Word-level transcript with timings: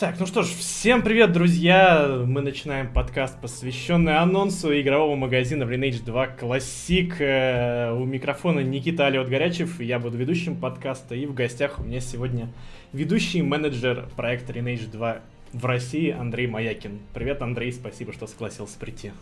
Так, 0.00 0.18
ну 0.18 0.24
что 0.24 0.44
ж, 0.44 0.46
всем 0.46 1.02
привет, 1.02 1.30
друзья! 1.32 2.24
Мы 2.26 2.40
начинаем 2.40 2.90
подкаст, 2.90 3.38
посвященный 3.38 4.16
анонсу 4.16 4.72
игрового 4.80 5.14
магазина 5.14 5.66
в 5.66 5.70
Lineage 5.70 6.02
2 6.02 6.36
Classic. 6.40 7.16
Э, 7.18 7.92
у 7.92 8.06
микрофона 8.06 8.60
Никита 8.60 9.08
Алиот 9.08 9.28
Горячев, 9.28 9.78
я 9.78 9.98
буду 9.98 10.16
ведущим 10.16 10.56
подкаста, 10.56 11.14
и 11.14 11.26
в 11.26 11.34
гостях 11.34 11.80
у 11.80 11.82
меня 11.82 12.00
сегодня 12.00 12.48
ведущий 12.94 13.42
менеджер 13.42 14.08
проекта 14.16 14.54
Lineage 14.54 14.90
2 14.90 15.20
в 15.52 15.66
России 15.66 16.10
Андрей 16.10 16.46
Маякин. 16.46 17.00
Привет, 17.12 17.42
Андрей, 17.42 17.70
спасибо, 17.70 18.14
что 18.14 18.26
согласился 18.26 18.78
прийти. 18.78 19.12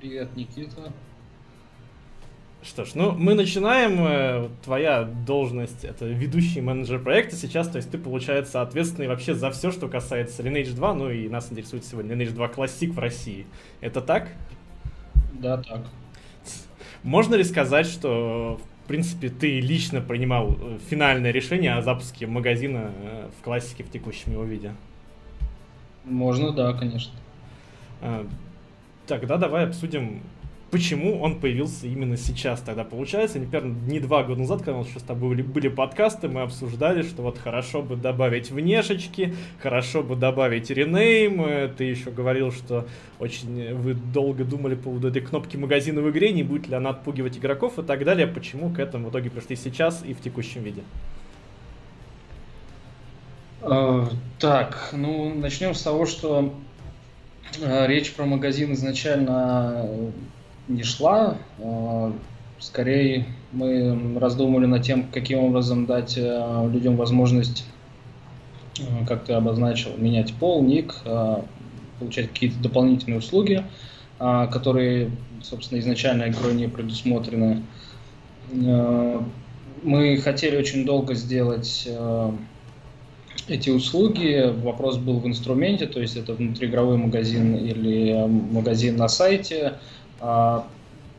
Привет, 0.00 0.34
Никита. 0.34 0.92
Что 2.64 2.86
ж, 2.86 2.92
ну 2.94 3.12
мы 3.12 3.34
начинаем. 3.34 3.98
Э, 4.00 4.48
твоя 4.64 5.04
должность 5.04 5.84
это 5.84 6.06
ведущий 6.06 6.62
менеджер 6.62 6.98
проекта 6.98 7.36
сейчас, 7.36 7.68
то 7.68 7.76
есть 7.76 7.90
ты, 7.90 7.98
получается, 7.98 8.62
ответственный 8.62 9.06
вообще 9.06 9.34
за 9.34 9.50
все, 9.50 9.70
что 9.70 9.86
касается 9.86 10.42
Lineage 10.42 10.74
2, 10.74 10.94
ну 10.94 11.10
и 11.10 11.28
нас 11.28 11.52
интересует 11.52 11.84
сегодня 11.84 12.16
Lineage 12.16 12.32
2 12.32 12.46
Classic 12.48 12.90
в 12.90 12.98
России. 12.98 13.46
Это 13.82 14.00
так? 14.00 14.28
Да, 15.34 15.58
так. 15.58 15.82
Можно 17.02 17.34
ли 17.34 17.44
сказать, 17.44 17.86
что 17.86 18.58
в 18.84 18.88
принципе 18.88 19.28
ты 19.28 19.60
лично 19.60 20.00
принимал 20.00 20.56
э, 20.58 20.78
финальное 20.88 21.32
решение 21.32 21.74
о 21.74 21.82
запуске 21.82 22.26
магазина 22.26 22.92
э, 22.96 23.28
в 23.38 23.44
классике 23.44 23.84
в 23.84 23.90
текущем 23.90 24.32
его 24.32 24.44
виде? 24.44 24.72
Можно, 26.06 26.52
да, 26.52 26.72
конечно. 26.72 27.12
Тогда 29.06 29.36
давай 29.36 29.66
обсудим 29.66 30.22
почему 30.74 31.20
он 31.20 31.38
появился 31.38 31.86
именно 31.86 32.16
сейчас 32.16 32.60
тогда. 32.60 32.82
Получается, 32.82 33.38
например, 33.38 33.64
не 33.86 34.00
два 34.00 34.24
года 34.24 34.40
назад, 34.40 34.58
когда 34.58 34.74
у 34.74 34.78
нас 34.78 34.88
еще 34.88 34.98
с 34.98 35.04
тобой 35.04 35.28
были, 35.28 35.42
были 35.42 35.68
подкасты, 35.68 36.26
мы 36.26 36.42
обсуждали, 36.42 37.02
что 37.02 37.22
вот 37.22 37.38
хорошо 37.38 37.80
бы 37.80 37.94
добавить 37.94 38.50
внешечки, 38.50 39.36
хорошо 39.62 40.02
бы 40.02 40.16
добавить 40.16 40.70
ренейм. 40.70 41.70
Ты 41.76 41.84
еще 41.84 42.10
говорил, 42.10 42.50
что 42.50 42.88
очень 43.20 43.72
вы 43.72 43.94
долго 43.94 44.42
думали 44.42 44.74
по 44.74 44.86
поводу 44.86 45.06
этой 45.06 45.22
кнопки 45.22 45.56
магазина 45.56 46.02
в 46.02 46.10
игре, 46.10 46.32
не 46.32 46.42
будет 46.42 46.66
ли 46.66 46.74
она 46.74 46.90
отпугивать 46.90 47.38
игроков 47.38 47.78
и 47.78 47.82
так 47.84 48.04
далее. 48.04 48.26
Почему 48.26 48.68
к 48.70 48.80
этому 48.80 49.10
в 49.10 49.10
итоге 49.12 49.30
пришли 49.30 49.54
сейчас 49.54 50.02
и 50.04 50.12
в 50.12 50.20
текущем 50.20 50.64
виде? 50.64 50.82
Uh, 53.62 54.12
так, 54.40 54.88
ну 54.92 55.32
начнем 55.36 55.72
с 55.72 55.82
того, 55.82 56.04
что 56.04 56.52
uh, 57.60 57.86
речь 57.86 58.12
про 58.12 58.26
магазин 58.26 58.72
изначально 58.72 60.12
не 60.68 60.82
шла. 60.82 61.36
А, 61.58 62.12
скорее 62.58 63.26
мы 63.52 64.18
раздумывали 64.18 64.66
над 64.66 64.82
тем, 64.82 65.06
каким 65.12 65.40
образом 65.40 65.86
дать 65.86 66.16
э, 66.16 66.68
людям 66.72 66.96
возможность, 66.96 67.64
э, 68.78 69.06
как 69.06 69.24
ты 69.24 69.34
обозначил, 69.34 69.90
менять 69.96 70.34
пол, 70.34 70.62
ник, 70.62 70.94
получать 71.98 72.28
какие-то 72.28 72.58
дополнительные 72.58 73.18
услуги, 73.18 73.64
которые, 74.18 75.12
собственно, 75.42 75.78
изначально 75.78 76.28
игрой 76.28 76.54
не 76.54 76.66
предусмотрены. 76.66 77.62
Мы 78.50 80.16
хотели 80.22 80.56
очень 80.56 80.84
долго 80.84 81.14
сделать 81.14 81.88
эти 83.48 83.70
услуги. 83.70 84.52
Вопрос 84.62 84.96
был 84.96 85.20
в 85.20 85.26
инструменте, 85.26 85.86
то 85.86 86.00
есть 86.00 86.16
это 86.16 86.34
внутриигровой 86.34 86.96
магазин 86.96 87.54
или 87.54 88.26
магазин 88.26 88.96
на 88.96 89.08
сайте. 89.08 89.74
А, 90.26 90.66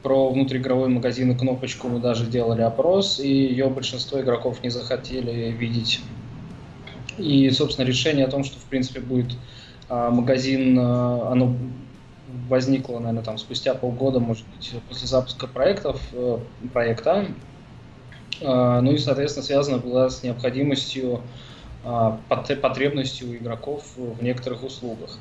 про 0.02 0.30
внутриигровой 0.32 0.90
магазин 0.90 1.32
и 1.32 1.38
кнопочку 1.38 1.88
мы 1.88 2.00
даже 2.00 2.26
делали 2.26 2.62
опрос, 2.62 3.20
и 3.20 3.28
ее 3.28 3.70
большинство 3.70 4.20
игроков 4.20 4.64
не 4.64 4.70
захотели 4.70 5.52
видеть. 5.52 6.02
И, 7.20 7.50
собственно, 7.52 7.86
решение 7.86 8.26
о 8.26 8.32
том, 8.32 8.44
что, 8.44 8.58
в 8.60 8.64
принципе, 8.64 9.02
будет 9.02 9.32
а, 9.90 10.10
магазин, 10.10 10.78
а, 10.80 11.32
оно 11.32 11.56
возникло, 12.50 12.98
наверное, 12.98 13.24
там 13.24 13.38
спустя 13.38 13.76
полгода, 13.76 14.20
может 14.20 14.46
быть, 14.56 14.74
после 14.90 15.08
запуска 15.08 15.48
проектов, 15.48 16.02
э, 16.12 16.40
проекта. 16.74 17.28
Ну 18.42 18.92
и, 18.92 18.98
соответственно, 18.98 19.46
связано 19.46 19.78
было 19.78 20.10
с 20.10 20.22
необходимостью, 20.22 21.22
потребностью 22.28 23.38
игроков 23.38 23.86
в 23.96 24.22
некоторых 24.22 24.64
услугах 24.64 25.18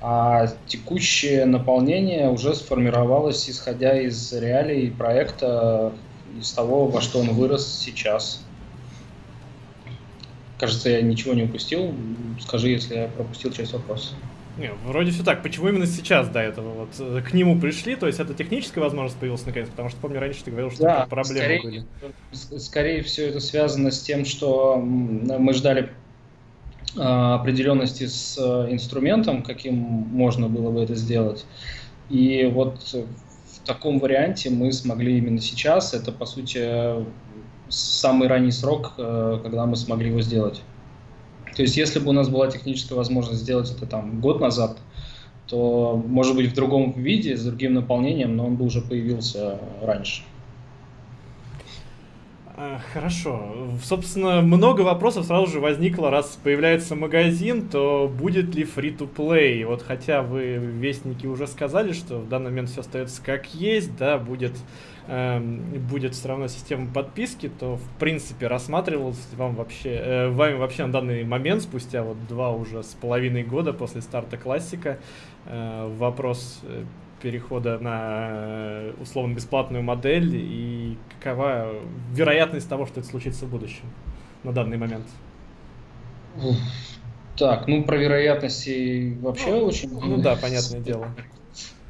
а 0.00 0.48
текущее 0.66 1.44
наполнение 1.46 2.30
уже 2.30 2.54
сформировалось 2.54 3.48
исходя 3.48 3.98
из 3.98 4.32
реалий 4.32 4.90
проекта, 4.90 5.92
из 6.38 6.52
того, 6.52 6.86
во 6.86 7.00
что 7.00 7.20
он 7.20 7.30
вырос 7.30 7.66
сейчас. 7.66 8.42
Кажется, 10.58 10.90
я 10.90 11.02
ничего 11.02 11.34
не 11.34 11.44
упустил. 11.44 11.94
Скажи, 12.40 12.68
если 12.68 12.94
я 12.94 13.08
пропустил 13.08 13.52
часть 13.52 13.72
вопроса. 13.72 14.14
Не, 14.56 14.70
вроде 14.86 15.10
все 15.10 15.24
так. 15.24 15.42
Почему 15.42 15.68
именно 15.68 15.86
сейчас 15.86 16.28
до 16.28 16.38
этого 16.38 16.70
вот 16.70 16.90
э, 17.00 17.22
к 17.22 17.32
нему 17.32 17.58
пришли? 17.58 17.96
То 17.96 18.06
есть 18.06 18.20
это 18.20 18.34
техническая 18.34 18.84
возможность 18.84 19.18
появилась 19.18 19.44
наконец? 19.44 19.68
Потому 19.68 19.88
что 19.88 19.98
помню 19.98 20.20
раньше 20.20 20.44
ты 20.44 20.52
говорил, 20.52 20.70
что 20.70 20.82
да, 20.82 21.06
проблемы 21.06 21.40
скорее, 21.40 21.62
были. 21.62 22.58
Скорее 22.58 23.02
все 23.02 23.28
это 23.28 23.40
связано 23.40 23.90
с 23.90 24.00
тем, 24.00 24.24
что 24.24 24.76
мы 24.76 25.52
ждали 25.54 25.90
определенности 26.96 28.06
с 28.06 28.38
э, 28.38 28.72
инструментом, 28.72 29.42
каким 29.42 29.74
можно 29.74 30.48
было 30.48 30.70
бы 30.70 30.80
это 30.80 30.94
сделать. 30.94 31.44
И 32.10 32.50
вот 32.52 32.78
в 32.92 33.66
таком 33.66 33.98
варианте 33.98 34.50
мы 34.50 34.72
смогли 34.72 35.18
именно 35.18 35.40
сейчас. 35.40 35.94
Это, 35.94 36.12
по 36.12 36.26
сути, 36.26 37.04
самый 37.68 38.28
ранний 38.28 38.52
срок, 38.52 38.92
э, 38.98 39.40
когда 39.42 39.66
мы 39.66 39.76
смогли 39.76 40.10
его 40.10 40.20
сделать. 40.20 40.62
То 41.56 41.62
есть, 41.62 41.76
если 41.76 41.98
бы 42.00 42.10
у 42.10 42.12
нас 42.12 42.28
была 42.28 42.48
техническая 42.48 42.96
возможность 42.96 43.42
сделать 43.42 43.70
это 43.70 43.86
там 43.86 44.20
год 44.20 44.40
назад, 44.40 44.78
то, 45.46 46.02
может 46.06 46.34
быть, 46.36 46.50
в 46.50 46.54
другом 46.54 46.92
виде, 46.92 47.36
с 47.36 47.44
другим 47.44 47.74
наполнением, 47.74 48.36
но 48.36 48.46
он 48.46 48.56
бы 48.56 48.64
уже 48.64 48.80
появился 48.80 49.60
раньше. 49.82 50.22
А, 52.56 52.78
хорошо. 52.92 53.52
Собственно, 53.82 54.40
много 54.40 54.82
вопросов 54.82 55.26
сразу 55.26 55.48
же 55.48 55.58
возникло, 55.58 56.08
раз 56.10 56.38
появляется 56.40 56.94
магазин, 56.94 57.68
то 57.68 58.08
будет 58.08 58.54
ли 58.54 58.62
free-to-play? 58.62 59.66
Вот 59.66 59.82
хотя 59.82 60.22
вы, 60.22 60.54
вестники, 60.54 61.26
уже 61.26 61.48
сказали, 61.48 61.92
что 61.92 62.18
в 62.18 62.28
данный 62.28 62.50
момент 62.50 62.70
все 62.70 62.82
остается 62.82 63.20
как 63.22 63.52
есть, 63.54 63.96
да, 63.96 64.18
будет, 64.18 64.52
эм, 65.08 65.60
будет 65.88 66.14
все 66.14 66.28
равно 66.28 66.48
система 66.48 66.86
подписки, 66.92 67.48
то, 67.48 67.76
в 67.76 67.98
принципе, 67.98 68.46
рассматривалось 68.46 69.18
вам 69.36 69.54
вообще, 69.54 69.90
э, 69.90 70.28
вами 70.30 70.54
вообще 70.54 70.86
на 70.86 70.92
данный 70.92 71.24
момент, 71.24 71.62
спустя 71.62 72.02
вот 72.02 72.16
два 72.26 72.50
уже 72.50 72.82
с 72.82 72.94
половиной 73.00 73.42
года 73.42 73.72
после 73.72 74.00
старта 74.02 74.36
классика, 74.36 74.98
э, 75.46 75.94
вопрос 75.98 76.60
э, 76.64 76.84
перехода 77.22 77.78
на 77.78 78.28
э, 78.30 78.92
условно 79.00 79.34
бесплатную 79.34 79.82
модель 79.82 80.30
и 80.34 80.98
какова 81.20 81.72
вероятность 82.12 82.68
того, 82.68 82.86
что 82.86 83.00
это 83.00 83.08
случится 83.08 83.46
в 83.46 83.50
будущем 83.50 83.84
на 84.42 84.52
данный 84.52 84.76
момент? 84.76 85.06
Так, 87.36 87.66
ну 87.66 87.82
про 87.82 87.96
вероятности 87.96 89.16
вообще 89.20 89.50
ну, 89.50 89.64
очень... 89.64 89.90
Ну 89.90 90.18
да, 90.18 90.36
понятное 90.36 90.80
дело. 90.80 91.08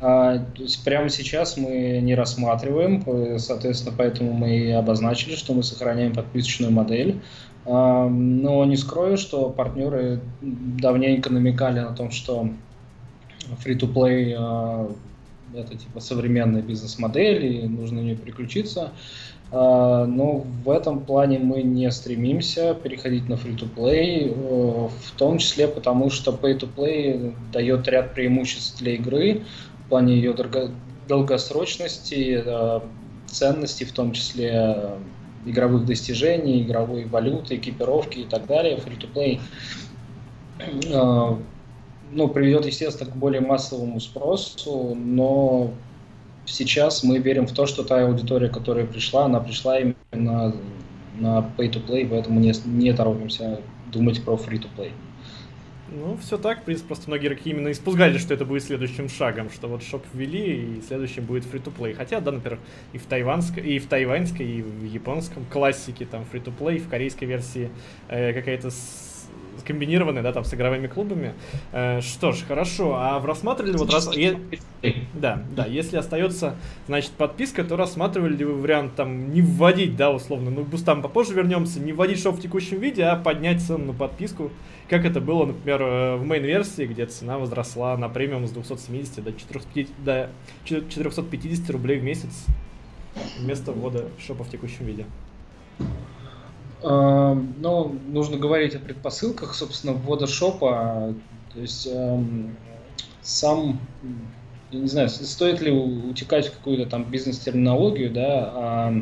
А, 0.06 0.37
то 0.37 0.62
есть 0.62 0.84
прямо 0.84 1.09
сейчас 1.09 1.56
мы 1.56 1.98
не 2.03 2.15
рассматриваем, 2.15 3.38
соответственно, 3.38 3.94
поэтому 3.97 4.34
мы 4.34 4.59
и 4.59 4.70
обозначили, 4.70 5.34
что 5.34 5.54
мы 5.54 5.62
сохраняем 5.62 6.12
подписочную 6.12 6.70
модель. 6.70 7.22
А, 7.65 8.06
но 8.06 8.66
не 8.66 8.76
скрою, 8.76 9.16
что 9.16 9.48
партнеры 9.48 10.20
давненько 10.42 11.32
намекали 11.32 11.81
на 11.81 11.94
том, 11.94 12.10
что 12.10 12.50
free-to-play 13.65 14.34
а, 14.37 14.92
это 15.54 15.75
типа 15.75 16.00
современная 16.00 16.60
бизнес-модель, 16.60 17.47
и 17.47 17.62
нужно 17.66 18.03
на 18.03 18.04
нее 18.04 18.16
переключиться. 18.16 18.92
Но 19.53 20.44
в 20.65 20.71
этом 20.71 21.00
плане 21.00 21.38
мы 21.38 21.62
не 21.62 21.88
стремимся 21.92 22.75
переходить 22.75 23.28
на 23.28 23.34
free-to-play, 23.34 24.34
в 24.34 25.16
том 25.16 25.39
числе 25.39 25.68
потому, 25.68 26.10
что 26.10 26.33
pay-to-play 26.33 27.33
дает 27.53 27.86
ряд 27.86 28.15
преимуществ 28.15 28.78
для 28.78 28.95
игры 28.95 29.45
в 29.84 29.89
плане 29.89 30.16
ее 30.16 30.34
долгосрочности, 31.09 32.42
э, 32.45 32.81
ценностей, 33.27 33.84
в 33.84 33.92
том 33.92 34.13
числе 34.13 34.51
э, 34.54 34.98
игровых 35.47 35.84
достижений, 35.84 36.63
игровой 36.63 37.04
валюты, 37.04 37.57
экипировки 37.57 38.21
и 38.21 38.25
так 38.25 38.47
далее. 38.47 38.78
Free-to-play 38.78 39.41
ну, 42.15 42.28
приведет, 42.28 42.66
естественно, 42.66 43.10
к 43.10 43.16
более 43.16 43.41
массовому 43.41 44.01
спросу, 44.01 44.95
но 44.95 45.72
сейчас 46.47 47.03
мы 47.03 47.19
верим 47.19 47.47
в 47.47 47.53
то, 47.53 47.66
что 47.66 47.83
та 47.83 48.04
аудитория, 48.04 48.48
которая 48.48 48.86
пришла, 48.86 49.25
она 49.25 49.41
пришла 49.41 49.78
именно 49.81 50.54
на 51.19 51.51
pay-to-play, 51.57 52.07
поэтому 52.09 52.41
не, 52.41 52.53
не 52.66 52.92
торопимся 52.92 53.60
думать 53.92 54.22
про 54.25 54.34
free-to-play. 54.34 54.92
Ну, 55.97 56.17
все 56.17 56.39
так, 56.39 56.63
в 56.63 56.65
принципе, 56.65 56.89
просто 56.89 57.09
многие 57.09 57.29
игроки 57.29 57.51
именно 57.51 57.71
испугались, 57.71 58.21
что 58.21 58.35
это 58.35 58.45
будет 58.45 58.65
следующим 58.65 59.09
шагом, 59.09 59.49
что 59.49 59.69
вот 59.69 59.85
шоп 59.85 60.05
ввели, 60.13 60.79
и 60.79 60.83
следующим 60.83 61.25
будет 61.25 61.45
free-to-play. 61.45 61.95
Хотя, 61.95 62.19
да, 62.19 62.33
например, 62.33 62.59
и 62.93 62.99
в 62.99 63.07
тайванской, 63.07 63.63
и 63.63 63.79
в 63.79 63.87
тайваньской, 63.87 64.45
и 64.45 64.63
в 64.63 64.85
японском 64.85 65.45
классике 65.45 66.05
там 66.05 66.27
free-to-play, 66.33 66.79
в 66.79 66.89
корейской 66.89 67.27
версии 67.27 67.71
э, 68.09 68.33
какая-то 68.33 68.71
комбинированные, 69.65 70.22
да, 70.22 70.33
там 70.33 70.45
с 70.45 70.54
игровыми 70.54 70.86
клубами. 70.86 71.34
Э, 71.72 72.01
что 72.01 72.33
ж, 72.33 72.42
хорошо. 72.47 72.95
А 72.97 73.19
в 73.19 73.27
рассматривали 73.27 73.77
вот 73.77 73.92
раз... 73.92 74.09
Да, 75.15 75.42
да, 75.57 75.65
если 75.65 75.97
остается, 75.97 76.57
значит, 76.86 77.13
подписка, 77.13 77.65
то 77.65 77.77
рассматривали 77.77 78.36
ли 78.36 78.45
вы 78.45 78.60
вариант 78.60 78.95
там 78.95 79.31
не 79.33 79.41
вводить, 79.41 79.97
да, 79.97 80.10
условно, 80.10 80.51
ну, 80.51 80.63
бустам 80.63 81.01
попозже 81.01 81.34
вернемся, 81.34 81.81
не 81.81 81.92
вводить 81.92 82.21
шоу 82.21 82.33
в 82.33 82.41
текущем 82.41 82.78
виде, 82.78 83.04
а 83.04 83.16
поднять 83.16 83.63
цену 83.63 83.86
на 83.86 83.92
подписку, 83.95 84.51
как 84.89 85.07
это 85.07 85.21
было, 85.21 85.47
например, 85.47 85.83
э, 85.83 86.16
в 86.16 86.25
мейн-версии, 86.25 86.86
где 86.86 87.07
цена 87.07 87.39
возросла 87.39 87.97
на 87.97 88.09
премиум 88.10 88.47
с 88.47 88.51
270 88.51 89.25
до 89.25 89.33
450, 89.33 90.04
до 90.04 90.31
450 90.66 91.71
рублей 91.71 91.98
в 91.98 92.04
месяц 92.04 92.45
вместо 93.39 93.72
ввода 93.72 94.09
шопа 94.19 94.45
в 94.45 94.51
текущем 94.51 94.84
виде. 94.84 95.07
Ну, 96.84 97.98
нужно 98.09 98.36
говорить 98.36 98.75
о 98.75 98.78
предпосылках, 98.78 99.54
собственно, 99.54 99.95
ввода 99.95 100.27
шопа. 100.27 101.15
То 101.54 101.60
есть 101.60 101.89
эм, 101.91 102.54
сам, 103.22 103.81
я 104.71 104.81
не 104.81 104.89
знаю, 104.89 105.09
стоит 105.09 105.63
ли 105.63 105.71
утекать 105.71 106.48
в 106.48 106.57
какую-то 106.57 106.84
там 106.84 107.04
бизнес-терминологию, 107.04 108.10
да, 108.10 108.53
а 108.54 108.95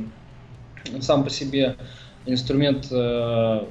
сам 1.00 1.24
по 1.24 1.30
себе 1.30 1.76
инструмент 2.24 2.86
э, 2.92 3.66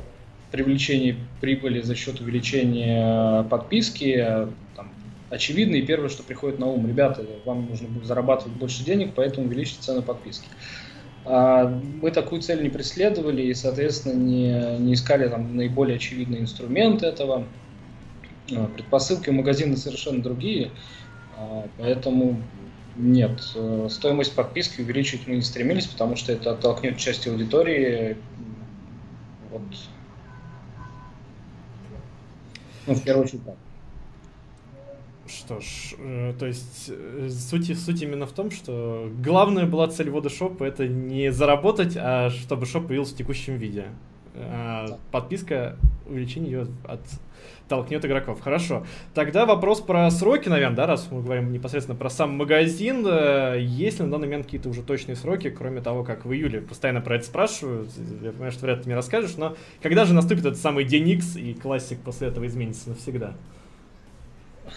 привлечения 0.51 1.15
прибыли 1.39 1.81
за 1.81 1.95
счет 1.95 2.19
увеличения 2.19 3.43
подписки 3.43 4.47
там, 4.75 4.91
очевидный. 5.29 5.79
И 5.79 5.85
первое, 5.85 6.09
что 6.09 6.23
приходит 6.23 6.59
на 6.59 6.67
ум, 6.67 6.85
ребята, 6.85 7.25
вам 7.45 7.69
нужно 7.69 7.87
будет 7.87 8.05
зарабатывать 8.05 8.57
больше 8.57 8.83
денег, 8.83 9.13
поэтому 9.15 9.47
увеличьте 9.47 9.81
цену 9.81 10.01
подписки. 10.01 10.47
А, 10.49 10.90
мы 11.23 12.11
такую 12.11 12.41
цель 12.41 12.63
не 12.63 12.69
преследовали 12.69 13.43
и, 13.43 13.53
соответственно, 13.53 14.13
не, 14.13 14.77
не 14.79 14.93
искали 14.95 15.27
там 15.27 15.55
наиболее 15.55 15.97
очевидный 15.97 16.39
инструмент 16.39 17.03
этого. 17.03 17.45
А, 18.55 18.67
предпосылки 18.67 19.29
у 19.29 19.33
магазина 19.33 19.77
совершенно 19.77 20.21
другие, 20.21 20.71
а, 21.37 21.67
поэтому 21.77 22.41
нет, 22.95 23.41
э, 23.55 23.87
стоимость 23.89 24.35
подписки 24.35 24.81
увеличивать 24.81 25.25
мы 25.25 25.35
не 25.35 25.41
стремились, 25.41 25.87
потому 25.87 26.17
что 26.17 26.33
это 26.33 26.51
оттолкнет 26.51 26.97
часть 26.97 27.25
аудитории 27.25 28.17
Вот. 29.49 29.61
Ну, 32.87 32.93
в 32.93 33.03
первую 33.03 33.25
очередь, 33.25 33.45
так. 33.45 33.55
Что 35.27 35.59
ж, 35.59 35.95
э, 35.97 36.33
то 36.37 36.45
есть 36.45 36.89
э, 36.89 37.29
суть, 37.29 37.77
суть 37.77 38.01
именно 38.01 38.25
в 38.25 38.31
том, 38.31 38.51
что 38.51 39.09
главная 39.23 39.65
была 39.65 39.87
цель 39.87 40.09
ввода 40.09 40.29
шопа 40.29 40.63
это 40.63 40.87
не 40.87 41.31
заработать, 41.31 41.95
а 41.95 42.29
чтобы 42.29 42.65
шоп 42.65 42.87
появился 42.87 43.13
в 43.13 43.17
текущем 43.17 43.57
виде. 43.57 43.85
А 44.35 44.97
подписка, 45.11 45.77
увеличение 46.07 46.51
ее 46.51 46.67
от 46.85 47.01
толкнет 47.71 48.03
игроков. 48.03 48.41
Хорошо. 48.41 48.85
Тогда 49.13 49.45
вопрос 49.45 49.79
про 49.79 50.11
сроки, 50.11 50.49
наверное, 50.49 50.75
да, 50.75 50.87
раз 50.87 51.07
мы 51.09 51.21
говорим 51.21 51.53
непосредственно 51.53 51.97
про 51.97 52.09
сам 52.09 52.35
магазин. 52.35 53.05
Э, 53.07 53.55
есть 53.59 53.99
ли 53.99 54.05
на 54.05 54.11
данный 54.11 54.27
момент 54.27 54.45
какие-то 54.45 54.67
уже 54.67 54.83
точные 54.83 55.15
сроки, 55.15 55.49
кроме 55.49 55.81
того, 55.81 56.03
как 56.03 56.25
в 56.25 56.33
июле 56.33 56.59
постоянно 56.61 56.99
про 56.99 57.15
это 57.15 57.25
спрашивают? 57.25 57.89
Я 58.21 58.31
понимаю, 58.31 58.51
что 58.51 58.65
вряд 58.65 58.77
ли 58.79 58.83
ты 58.83 58.89
мне 58.89 58.95
расскажешь, 58.95 59.37
но 59.37 59.55
когда 59.81 60.03
же 60.03 60.13
наступит 60.13 60.45
этот 60.45 60.59
самый 60.59 60.83
день 60.83 61.07
X 61.09 61.37
и 61.37 61.53
классик 61.53 61.99
после 62.01 62.27
этого 62.27 62.45
изменится 62.45 62.89
навсегда? 62.89 63.35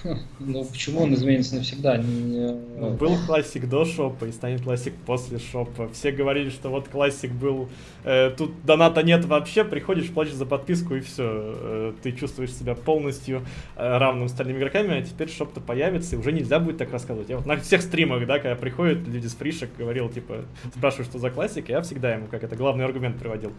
Ну, 0.40 0.64
почему 0.64 1.02
он 1.02 1.14
изменится 1.14 1.56
навсегда? 1.56 1.98
Ну, 1.98 2.90
был 2.90 3.16
классик 3.26 3.68
до 3.68 3.84
шопа 3.84 4.26
и 4.26 4.32
станет 4.32 4.62
классик 4.62 4.94
после 5.06 5.38
шопа. 5.38 5.88
Все 5.88 6.12
говорили, 6.12 6.50
что 6.50 6.68
вот 6.68 6.88
классик 6.88 7.32
был, 7.32 7.68
э, 8.04 8.30
тут 8.36 8.52
доната 8.64 9.02
нет 9.02 9.24
вообще, 9.24 9.64
приходишь, 9.64 10.10
платишь 10.10 10.34
за 10.34 10.46
подписку 10.46 10.94
и 10.94 11.00
все. 11.00 11.24
Э, 11.26 11.92
ты 12.02 12.12
чувствуешь 12.12 12.52
себя 12.52 12.74
полностью 12.74 13.44
э, 13.76 13.98
равным 13.98 14.24
остальным 14.24 14.58
игроками, 14.58 14.98
а 14.98 15.02
теперь 15.02 15.30
шоп-то 15.30 15.60
появится, 15.60 16.16
и 16.16 16.18
уже 16.18 16.32
нельзя 16.32 16.58
будет 16.58 16.78
так 16.78 16.92
рассказывать. 16.92 17.28
Я 17.28 17.36
вот 17.36 17.46
на 17.46 17.56
всех 17.56 17.82
стримах, 17.82 18.26
да, 18.26 18.38
когда 18.38 18.56
приходят 18.56 19.06
люди 19.06 19.26
с 19.26 19.34
фришек, 19.34 19.70
говорил, 19.78 20.08
типа, 20.08 20.44
спрашивают, 20.76 21.08
что 21.08 21.18
за 21.18 21.30
классик, 21.30 21.68
я 21.68 21.80
всегда 21.82 22.14
ему 22.14 22.26
как 22.26 22.44
это 22.44 22.56
главный 22.56 22.84
аргумент 22.84 23.18
приводил. 23.18 23.52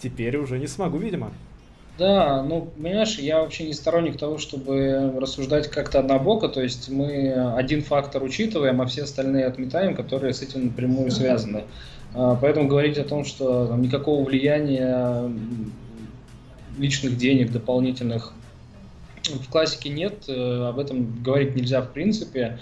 Теперь 0.00 0.36
уже 0.36 0.58
не 0.58 0.66
смогу, 0.66 0.98
видимо. 0.98 1.32
Да, 2.00 2.42
ну, 2.42 2.62
понимаешь, 2.62 3.18
я 3.18 3.42
вообще 3.42 3.64
не 3.64 3.74
сторонник 3.74 4.16
того, 4.16 4.38
чтобы 4.38 5.12
рассуждать 5.18 5.68
как-то 5.68 5.98
однобоко, 5.98 6.48
то 6.48 6.62
есть 6.62 6.88
мы 6.88 7.30
один 7.54 7.82
фактор 7.82 8.22
учитываем, 8.22 8.80
а 8.80 8.86
все 8.86 9.02
остальные 9.02 9.44
отметаем, 9.44 9.94
которые 9.94 10.32
с 10.32 10.40
этим 10.40 10.68
напрямую 10.68 11.10
связаны. 11.10 11.64
А, 12.14 12.38
поэтому 12.40 12.68
говорить 12.68 12.96
о 12.96 13.04
том, 13.04 13.26
что 13.26 13.66
там, 13.66 13.82
никакого 13.82 14.24
влияния 14.24 15.30
личных 16.78 17.18
денег 17.18 17.52
дополнительных 17.52 18.32
в 19.26 19.50
классике 19.50 19.90
нет, 19.90 20.24
э, 20.26 20.68
об 20.70 20.78
этом 20.78 21.22
говорить 21.22 21.54
нельзя 21.54 21.82
в 21.82 21.92
принципе. 21.92 22.58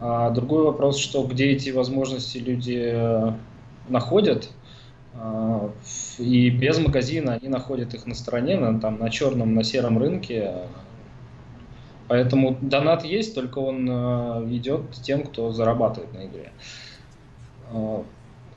А 0.00 0.30
другой 0.30 0.64
вопрос, 0.64 0.98
что 0.98 1.22
где 1.22 1.50
эти 1.50 1.70
возможности 1.70 2.38
люди 2.38 2.90
э, 2.92 3.32
находят– 3.88 4.48
и 6.18 6.50
без 6.50 6.78
магазина 6.78 7.34
они 7.34 7.48
находят 7.48 7.94
их 7.94 8.06
на 8.06 8.14
стороне, 8.14 8.58
на, 8.58 8.80
там, 8.80 8.98
на 8.98 9.10
черном, 9.10 9.54
на 9.54 9.64
сером 9.64 9.98
рынке. 9.98 10.52
Поэтому 12.08 12.56
донат 12.60 13.04
есть, 13.04 13.34
только 13.34 13.58
он 13.58 13.88
идет 14.54 14.90
тем, 15.02 15.24
кто 15.24 15.52
зарабатывает 15.52 16.12
на 16.12 16.26
игре. 16.26 16.52
Э, 17.72 18.02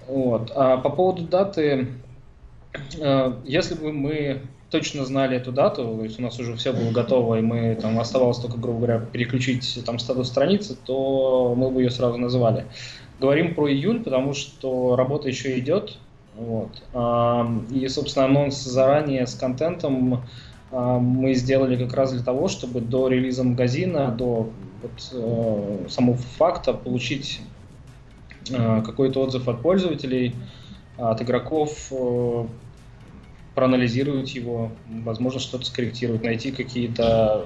вот. 0.07 0.51
А 0.55 0.77
по 0.77 0.89
поводу 0.89 1.23
даты, 1.23 1.88
если 3.45 3.75
бы 3.75 3.91
мы 3.91 4.41
точно 4.73 5.05
знали 5.05 5.38
эту 5.38 5.51
дату, 5.51 5.83
то 5.97 6.03
есть 6.03 6.19
у 6.19 6.23
нас 6.23 6.39
уже 6.39 6.55
все 6.55 6.73
было 6.73 6.89
готово, 6.89 7.38
и 7.38 7.41
мы 7.41 7.77
там 7.79 8.00
оставалось 8.00 8.39
только, 8.39 8.57
грубо 8.57 8.79
говоря, 8.79 9.00
переключить 9.00 9.79
там 9.85 10.00
статус 10.00 10.29
страницы, 10.29 10.75
то 10.83 11.53
мы 11.55 11.69
бы 11.69 11.83
ее 11.83 11.91
сразу 11.91 12.17
называли. 12.17 12.65
Говорим 13.19 13.53
про 13.53 13.71
июль, 13.71 14.03
потому 14.03 14.33
что 14.33 14.95
работа 14.95 15.27
еще 15.27 15.59
идет, 15.59 16.00
вот. 16.35 16.71
И, 17.71 17.88
собственно, 17.88 18.25
анонс 18.25 18.62
заранее 18.63 19.27
с 19.27 19.35
контентом 19.35 20.24
мы 20.71 21.33
сделали 21.35 21.75
как 21.75 21.94
раз 21.94 22.13
для 22.13 22.24
того, 22.24 22.47
чтобы 22.47 22.81
до 22.81 23.07
релиза 23.07 23.44
магазина, 23.44 24.09
до 24.09 24.50
вот, 24.83 25.09
э, 25.12 25.85
самого 25.89 26.18
факта 26.18 26.74
получить 26.74 27.41
э, 28.50 28.81
какой-то 28.83 29.21
отзыв 29.21 29.47
от 29.47 29.62
пользователей, 29.62 30.35
от 30.97 31.21
игроков, 31.21 31.88
э, 31.91 32.45
проанализировать 33.56 34.33
его, 34.36 34.71
возможно, 35.03 35.39
что-то 35.39 35.65
скорректировать, 35.65 36.24
найти 36.24 36.51
какие-то 36.51 37.46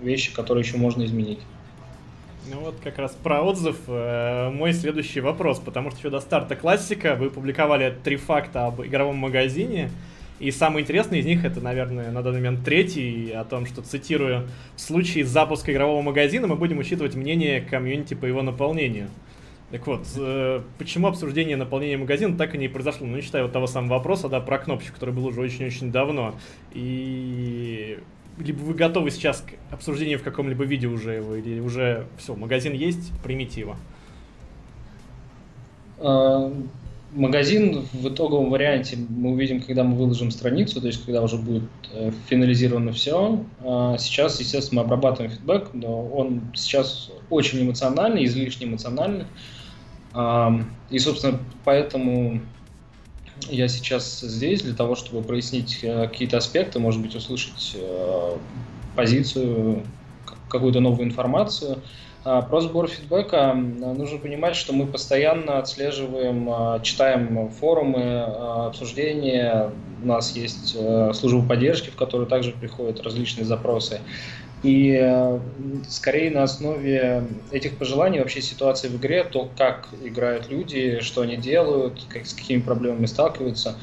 вещи, 0.00 0.32
которые 0.34 0.64
еще 0.64 0.76
можно 0.76 1.04
изменить. 1.04 1.40
Ну 2.46 2.60
вот 2.60 2.74
как 2.84 2.98
раз 2.98 3.12
про 3.22 3.42
отзыв 3.42 3.76
э, 3.86 4.50
мой 4.50 4.74
следующий 4.74 5.20
вопрос, 5.20 5.60
потому 5.60 5.90
что 5.90 5.98
еще 6.00 6.10
до 6.10 6.20
старта 6.20 6.56
классика 6.56 7.14
вы 7.14 7.30
публиковали 7.30 7.96
три 8.04 8.16
факта 8.16 8.66
об 8.66 8.82
игровом 8.82 9.16
магазине, 9.16 9.90
и 10.40 10.50
самый 10.50 10.82
интересный 10.82 11.20
из 11.20 11.24
них 11.24 11.42
это, 11.44 11.62
наверное, 11.62 12.10
на 12.10 12.22
данный 12.22 12.40
момент 12.40 12.62
третий, 12.62 13.30
о 13.30 13.44
том, 13.44 13.64
что, 13.64 13.80
цитирую, 13.80 14.46
в 14.76 14.80
случае 14.80 15.24
запуска 15.24 15.72
игрового 15.72 16.02
магазина 16.02 16.46
мы 16.46 16.56
будем 16.56 16.78
учитывать 16.78 17.14
мнение 17.14 17.62
комьюнити 17.62 18.12
по 18.12 18.26
его 18.26 18.42
наполнению. 18.42 19.08
Так 19.70 19.86
вот, 19.86 20.06
э, 20.18 20.60
почему 20.78 21.08
обсуждение 21.08 21.56
наполнения 21.56 21.96
магазина 21.96 22.36
так 22.36 22.54
и 22.54 22.58
не 22.58 22.68
произошло? 22.68 23.06
Ну, 23.06 23.16
не 23.16 23.22
считая 23.22 23.44
вот 23.44 23.52
того 23.52 23.66
самого 23.66 23.94
вопроса, 23.94 24.28
да, 24.28 24.40
про 24.40 24.58
кнопочку, 24.58 24.92
который 24.92 25.14
был 25.14 25.24
уже 25.26 25.40
очень-очень 25.40 25.90
давно. 25.90 26.34
И 26.72 27.98
либо 28.38 28.58
вы 28.58 28.74
готовы 28.74 29.10
сейчас 29.10 29.40
к 29.40 29.72
обсуждению 29.72 30.18
в 30.18 30.22
каком-либо 30.22 30.64
видео 30.64 30.90
уже 30.90 31.14
его, 31.14 31.34
или 31.36 31.60
уже 31.60 32.06
все, 32.18 32.34
магазин 32.34 32.72
есть, 32.72 33.12
примите 33.22 33.60
его? 33.60 33.76
А, 35.98 36.52
магазин 37.12 37.86
в 37.92 38.08
итоговом 38.08 38.50
варианте 38.50 38.98
мы 39.08 39.32
увидим, 39.32 39.62
когда 39.62 39.84
мы 39.84 39.96
выложим 39.96 40.30
страницу, 40.30 40.80
то 40.80 40.86
есть 40.86 41.04
когда 41.04 41.22
уже 41.22 41.36
будет 41.36 41.64
э, 41.92 42.10
финализировано 42.28 42.92
все. 42.92 43.44
А, 43.60 43.96
сейчас, 43.98 44.40
естественно, 44.40 44.80
мы 44.80 44.86
обрабатываем 44.86 45.32
фидбэк, 45.32 45.70
но 45.72 46.06
он 46.06 46.42
сейчас 46.54 47.10
очень 47.30 47.62
эмоциональный, 47.62 48.24
излишне 48.24 48.66
эмоциональный. 48.66 49.26
И, 50.90 50.98
собственно, 51.00 51.40
поэтому 51.64 52.40
я 53.48 53.68
сейчас 53.68 54.20
здесь 54.20 54.62
для 54.62 54.74
того, 54.74 54.94
чтобы 54.94 55.22
прояснить 55.22 55.80
э, 55.82 56.06
какие-то 56.08 56.38
аспекты, 56.38 56.78
может 56.78 57.00
быть, 57.00 57.14
услышать 57.14 57.76
э, 57.76 58.36
позицию, 58.96 59.82
какую-то 60.48 60.80
новую 60.80 61.06
информацию. 61.08 61.82
А, 62.24 62.40
про 62.40 62.62
сбор 62.62 62.88
фидбэка 62.88 63.52
нужно 63.54 64.18
понимать, 64.18 64.56
что 64.56 64.72
мы 64.72 64.86
постоянно 64.86 65.58
отслеживаем, 65.58 66.48
а, 66.48 66.80
читаем 66.80 67.50
форумы, 67.50 68.02
а, 68.02 68.68
обсуждения. 68.68 69.70
У 70.02 70.06
нас 70.06 70.34
есть 70.36 70.74
э, 70.78 71.12
служба 71.14 71.48
поддержки, 71.48 71.88
в 71.88 71.96
которую 71.96 72.26
также 72.26 72.52
приходят 72.52 73.00
различные 73.00 73.44
запросы. 73.44 74.00
И 74.64 74.98
э, 74.98 75.40
скорее 75.86 76.30
на 76.30 76.42
основе 76.42 77.24
этих 77.52 77.76
пожеланий 77.76 78.20
вообще 78.20 78.40
ситуации 78.40 78.88
в 78.88 78.96
игре, 78.96 79.22
то, 79.22 79.50
как 79.58 79.90
играют 80.02 80.48
люди, 80.48 81.00
что 81.00 81.20
они 81.20 81.36
делают, 81.36 82.06
как, 82.08 82.24
с 82.26 82.32
какими 82.32 82.60
проблемами 82.60 83.04
сталкиваются, 83.04 83.76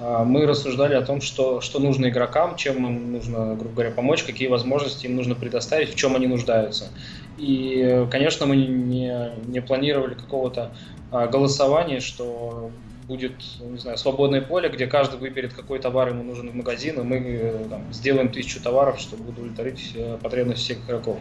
а, 0.00 0.24
мы 0.24 0.46
рассуждали 0.46 0.94
о 0.94 1.02
том, 1.02 1.20
что, 1.20 1.60
что 1.60 1.80
нужно 1.80 2.08
игрокам, 2.08 2.54
чем 2.54 2.86
им 2.86 3.12
нужно, 3.12 3.56
грубо 3.56 3.74
говоря, 3.74 3.90
помочь, 3.90 4.22
какие 4.22 4.46
возможности 4.46 5.06
им 5.06 5.16
нужно 5.16 5.34
предоставить, 5.34 5.92
в 5.92 5.96
чем 5.96 6.14
они 6.14 6.28
нуждаются. 6.28 6.92
И, 7.36 8.06
конечно, 8.08 8.46
мы 8.46 8.54
не, 8.56 9.32
не 9.46 9.60
планировали 9.60 10.14
какого-то 10.14 10.72
а, 11.10 11.26
голосования, 11.26 11.98
что 11.98 12.70
будет, 13.08 13.32
не 13.60 13.78
знаю, 13.78 13.96
свободное 13.96 14.42
поле, 14.42 14.68
где 14.68 14.86
каждый 14.86 15.18
выберет, 15.18 15.54
какой 15.54 15.78
товар 15.78 16.10
ему 16.10 16.22
нужен 16.22 16.50
в 16.50 16.54
магазин, 16.54 17.00
и 17.00 17.02
мы 17.02 17.16
э, 17.16 17.64
там, 17.70 17.82
сделаем 17.90 18.28
тысячу 18.28 18.62
товаров, 18.62 19.00
чтобы 19.00 19.30
удовлетворить 19.30 19.92
э, 19.94 20.18
потребности 20.22 20.64
всех 20.64 20.84
игроков. 20.84 21.18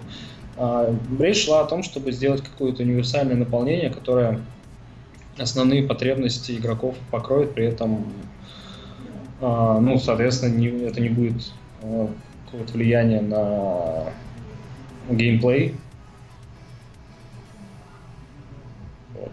А, 0.58 0.94
речь 1.17 1.46
шла 1.46 1.62
о 1.62 1.65
том, 1.65 1.84
чтобы 1.84 2.12
сделать 2.12 2.41
какое-то 2.41 2.84
универсальное 2.84 3.38
наполнение, 3.38 3.89
которое 3.89 4.41
основные 5.38 5.84
потребности 5.84 6.53
игроков 6.53 6.96
покроет, 7.10 7.53
при 7.53 7.65
этом 7.65 8.12
а, 9.39 9.79
ну, 9.79 9.98
соответственно, 9.98 10.56
не, 10.56 10.67
это 10.67 11.00
не 11.00 11.10
будет 11.10 11.53
а, 11.84 12.10
какого-то 12.46 12.74
влияния 12.74 13.22
на 13.22 14.12
геймплей. 15.10 15.75
Вот. 19.13 19.32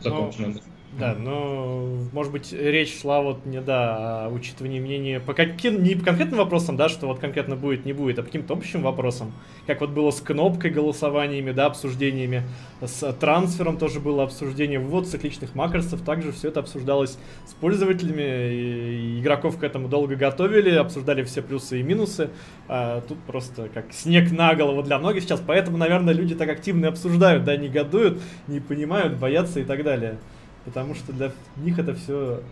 Законченная 0.00 0.48
ну, 0.48 0.60
да, 1.00 1.14
но, 1.18 1.88
может 2.12 2.30
быть, 2.30 2.52
речь 2.52 3.00
шла 3.00 3.22
вот 3.22 3.46
не, 3.46 3.60
да, 3.60 4.26
о 4.26 4.28
учитывании 4.28 4.80
мнения 4.80 5.18
по 5.18 5.34
каким, 5.34 5.82
не 5.82 5.94
по 5.94 6.04
конкретным 6.04 6.38
вопросам, 6.38 6.76
да, 6.76 6.88
что 6.88 7.06
вот 7.06 7.18
конкретно 7.18 7.56
будет, 7.56 7.84
не 7.84 7.92
будет, 7.92 8.18
а 8.18 8.22
по 8.22 8.26
каким-то 8.26 8.54
общим 8.54 8.82
вопросам, 8.82 9.32
как 9.66 9.80
вот 9.80 9.90
было 9.90 10.10
с 10.10 10.20
кнопкой, 10.20 10.70
голосованиями, 10.70 11.52
да, 11.52 11.66
обсуждениями, 11.66 12.42
с 12.80 13.12
трансфером 13.14 13.78
тоже 13.78 13.98
было 14.00 14.24
обсуждение, 14.24 14.78
ввод 14.78 15.08
цикличных 15.08 15.54
макросов, 15.54 16.02
также 16.02 16.32
все 16.32 16.48
это 16.48 16.60
обсуждалось 16.60 17.18
с 17.46 17.54
пользователями, 17.54 18.52
и 18.52 19.20
игроков 19.20 19.58
к 19.58 19.64
этому 19.64 19.88
долго 19.88 20.16
готовили, 20.16 20.70
обсуждали 20.70 21.24
все 21.24 21.42
плюсы 21.42 21.80
и 21.80 21.82
минусы, 21.82 22.30
а 22.68 23.00
тут 23.00 23.18
просто 23.20 23.68
как 23.72 23.92
снег 23.92 24.30
на 24.30 24.54
голову 24.54 24.82
для 24.82 24.98
многих 24.98 25.22
сейчас, 25.22 25.42
поэтому, 25.44 25.78
наверное, 25.78 26.14
люди 26.14 26.34
так 26.34 26.50
активно 26.50 26.88
обсуждают, 26.88 27.44
да, 27.44 27.56
негодуют, 27.56 28.20
не 28.46 28.60
понимают, 28.60 29.18
боятся 29.18 29.60
и 29.60 29.64
так 29.64 29.82
далее 29.82 30.18
потому 30.64 30.94
что 30.94 31.12
для 31.12 31.32
них 31.56 31.78
это 31.78 31.94
все 31.94 32.42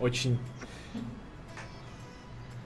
очень 0.00 0.38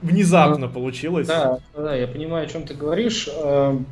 внезапно 0.02 0.66
ну, 0.66 0.72
получилось. 0.72 1.26
Да, 1.26 1.58
да, 1.76 1.94
я 1.94 2.06
понимаю, 2.06 2.46
о 2.46 2.48
чем 2.48 2.64
ты 2.64 2.74
говоришь. 2.74 3.28
Эм, 3.28 3.86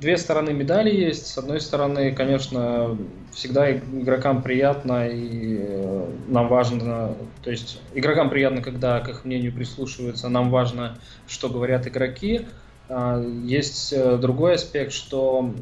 две 0.00 0.16
стороны 0.16 0.52
медали 0.52 0.94
есть. 0.94 1.26
С 1.26 1.38
одной 1.38 1.60
стороны, 1.60 2.12
конечно, 2.12 2.96
всегда 3.32 3.72
игрокам 3.72 4.42
приятно 4.42 5.08
и 5.08 5.58
э, 5.60 6.06
нам 6.28 6.48
важно, 6.48 7.14
то 7.42 7.50
есть 7.50 7.80
игрокам 7.94 8.30
приятно, 8.30 8.62
когда 8.62 9.00
к 9.00 9.08
их 9.08 9.24
мнению 9.24 9.52
прислушиваются, 9.52 10.28
нам 10.28 10.50
важно, 10.50 10.98
что 11.26 11.48
говорят 11.48 11.86
игроки. 11.86 12.46
А, 12.92 13.22
есть 13.44 13.92
э, 13.92 14.16
другой 14.16 14.56
аспект, 14.56 14.92
что 14.92 15.54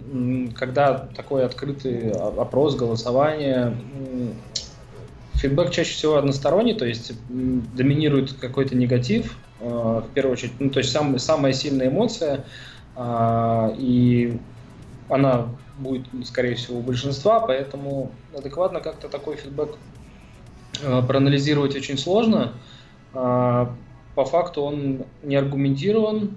когда 0.54 0.94
такой 1.14 1.44
открытый 1.44 2.10
опрос, 2.10 2.74
голосование, 2.74 3.76
фидбэк 5.34 5.70
чаще 5.70 5.92
всего 5.92 6.16
односторонний, 6.16 6.72
то 6.72 6.86
есть 6.86 7.12
доминирует 7.28 8.32
какой-то 8.32 8.74
негатив, 8.74 9.36
а, 9.60 10.00
в 10.00 10.08
первую 10.14 10.32
очередь, 10.32 10.54
ну, 10.58 10.70
то 10.70 10.78
есть 10.78 10.90
сам, 10.90 11.18
самая 11.18 11.52
сильная 11.52 11.88
эмоция, 11.88 12.46
а, 12.96 13.74
и 13.76 14.38
она 15.10 15.48
будет, 15.78 16.06
скорее 16.24 16.54
всего, 16.54 16.78
у 16.78 16.82
большинства, 16.82 17.40
поэтому 17.40 18.10
адекватно 18.36 18.80
как-то 18.80 19.08
такой 19.08 19.36
фидбэк 19.36 19.76
проанализировать 21.06 21.76
очень 21.76 21.98
сложно. 21.98 22.52
По 23.12 23.74
факту 24.16 24.62
он 24.62 25.04
не 25.22 25.36
аргументирован, 25.36 26.36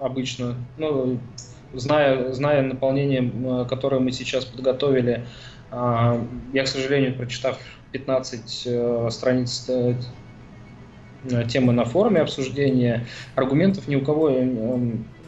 обычно. 0.00 0.56
Ну, 0.78 1.18
зная, 1.72 2.32
зная 2.32 2.62
наполнение, 2.62 3.66
которое 3.66 4.00
мы 4.00 4.12
сейчас 4.12 4.44
подготовили, 4.44 5.26
а, 5.70 6.20
я, 6.52 6.64
к 6.64 6.68
сожалению, 6.68 7.14
прочитав 7.14 7.58
15 7.92 8.62
э, 8.66 9.08
страниц 9.10 9.66
э, 9.68 9.94
темы 11.48 11.72
на 11.72 11.84
форуме 11.84 12.20
обсуждения, 12.20 13.06
аргументов 13.34 13.88
ни 13.88 13.96
у 13.96 14.00
кого 14.00 14.30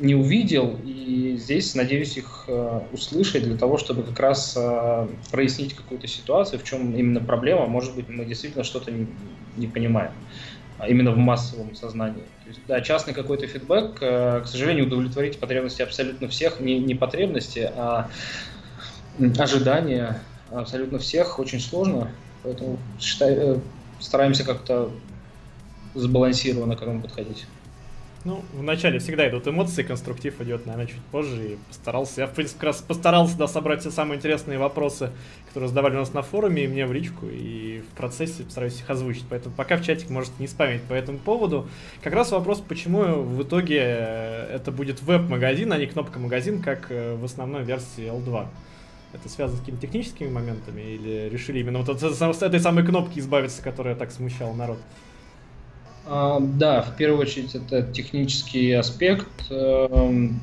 не 0.01 0.15
увидел, 0.15 0.79
и 0.85 1.37
здесь 1.39 1.75
надеюсь 1.75 2.17
их 2.17 2.45
э, 2.49 2.81
услышать 2.93 3.45
для 3.45 3.57
того, 3.57 3.79
чтобы 3.79 4.03
как 4.03 4.19
раз 4.19 4.59
прояснить 5.31 5.75
какую-то 5.75 6.07
ситуацию, 6.07 6.61
в 6.61 6.65
чем 6.65 6.97
именно 6.97 7.21
проблема, 7.21 7.67
может 7.67 7.95
быть, 7.95 8.09
мы 8.09 8.25
действительно 8.25 8.65
что-то 8.65 8.91
не 9.57 9.67
понимаем. 9.67 10.13
А 10.83 10.89
именно 10.89 11.13
в 11.13 11.17
массовом 11.17 11.77
сознании. 11.77 12.25
То 12.43 12.49
есть, 12.49 12.67
да, 12.67 12.81
частный 12.81 13.15
какой-то 13.15 13.47
фидбэк, 13.47 13.99
э, 14.01 14.41
к 14.41 14.49
сожалению, 14.49 14.87
удовлетворить 14.87 15.39
потребности 15.39 15.81
абсолютно 15.81 16.27
всех, 16.27 16.59
не, 16.59 16.81
не 16.81 16.97
потребности, 16.97 17.71
а 17.77 18.11
ожидания 19.39 20.21
абсолютно 20.51 20.99
всех 20.99 21.39
очень 21.39 21.61
сложно, 21.61 22.11
поэтому 22.43 22.81
считай, 22.99 23.33
э, 23.33 23.61
стараемся 24.01 24.43
как-то 24.43 24.91
сбалансированно 25.95 26.75
к 26.75 26.83
этому 26.83 27.01
подходить. 27.01 27.47
Ну, 28.25 28.45
вначале 28.53 29.01
всегда 29.01 29.29
идут 29.29 29.49
эмоции, 29.49 29.83
конструктив 29.83 30.41
идет, 30.41 30.65
наверное, 30.65 30.87
чуть 30.87 31.03
позже. 31.11 31.55
И 31.55 31.59
постарался, 31.67 32.21
я, 32.21 32.27
в 32.29 32.35
принципе, 32.35 32.61
как 32.61 32.67
раз 32.69 32.77
постарался 32.81 33.37
да, 33.37 33.49
собрать 33.49 33.81
все 33.81 33.91
самые 33.91 34.19
интересные 34.19 34.59
вопросы, 34.59 35.11
которые 35.49 35.69
задавали 35.69 35.97
у 35.97 35.99
нас 35.99 36.13
на 36.13 36.23
форуме, 36.23 36.65
и 36.65 36.69
мне 36.69 36.87
в 36.87 36.93
личку, 36.93 37.27
и 37.27 37.81
в 37.81 37.97
процессе 37.97 38.45
постараюсь 38.45 38.79
их 38.79 38.89
озвучить. 38.89 39.25
Поэтому 39.29 39.53
пока 39.57 39.77
в 39.77 39.85
чатик 39.85 40.09
можете 40.09 40.35
не 40.39 40.47
спамить 40.47 40.83
по 40.83 40.93
этому 40.93 41.19
поводу. 41.19 41.69
Как 42.01 42.13
раз 42.13 42.31
вопрос, 42.31 42.61
почему 42.61 43.23
в 43.23 43.43
итоге 43.43 43.79
э, 43.81 44.55
это 44.55 44.71
будет 44.71 45.03
веб-магазин, 45.03 45.73
а 45.73 45.79
не 45.79 45.87
кнопка-магазин, 45.87 46.63
как 46.63 46.93
э, 46.93 47.17
в 47.17 47.25
основной 47.25 47.65
версии 47.65 48.05
L2. 48.05 48.47
Это 49.15 49.29
связано 49.29 49.59
с 49.59 49.61
какими-то 49.61 49.83
техническими 49.83 50.29
моментами, 50.29 50.81
или 50.81 51.29
решили 51.29 51.59
именно 51.59 51.81
вот 51.81 51.89
от 51.89 52.43
этой 52.43 52.61
самой 52.61 52.87
кнопки 52.87 53.19
избавиться, 53.19 53.63
которая 53.63 53.97
так 53.97 54.13
смущала 54.13 54.55
народ? 54.55 54.79
А, 56.07 56.41
да, 56.41 56.83
в 56.83 56.97
первую 56.97 57.21
очередь 57.21 57.55
это 57.55 57.83
технический 57.83 58.73
аспект. 58.73 59.51
Эм, 59.51 60.41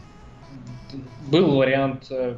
был 1.29 1.55
вариант 1.55 2.07
э, 2.11 2.37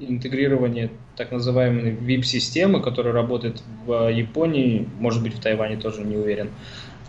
интегрирования 0.00 0.90
так 1.16 1.30
называемой 1.30 1.92
VIP-системы, 1.92 2.82
которая 2.82 3.12
работает 3.12 3.62
в 3.86 4.08
Японии, 4.08 4.88
может 4.98 5.22
быть 5.22 5.34
в 5.34 5.40
Тайване 5.40 5.76
тоже 5.76 6.02
не 6.02 6.16
уверен. 6.16 6.50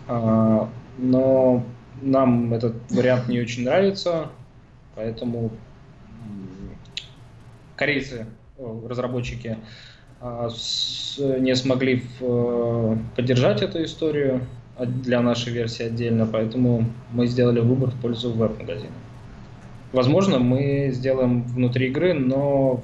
А, 0.06 0.68
но 0.98 1.64
нам 2.02 2.52
этот 2.52 2.74
вариант 2.90 3.28
не 3.28 3.40
очень 3.40 3.64
нравится, 3.64 4.28
поэтому 4.94 5.50
корейцы, 7.76 8.26
разработчики, 8.58 9.58
а, 10.20 10.48
не 11.18 11.54
смогли 11.54 12.04
э, 12.20 12.96
поддержать 13.16 13.62
эту 13.62 13.82
историю, 13.84 14.46
для 14.78 15.20
нашей 15.20 15.52
версии 15.52 15.84
отдельно, 15.84 16.26
поэтому 16.26 16.86
мы 17.12 17.26
сделали 17.26 17.60
выбор 17.60 17.90
в 17.90 18.00
пользу 18.00 18.32
веб-магазина. 18.32 18.92
Возможно, 19.92 20.38
мы 20.40 20.90
сделаем 20.92 21.42
внутри 21.42 21.88
игры, 21.88 22.14
но 22.14 22.82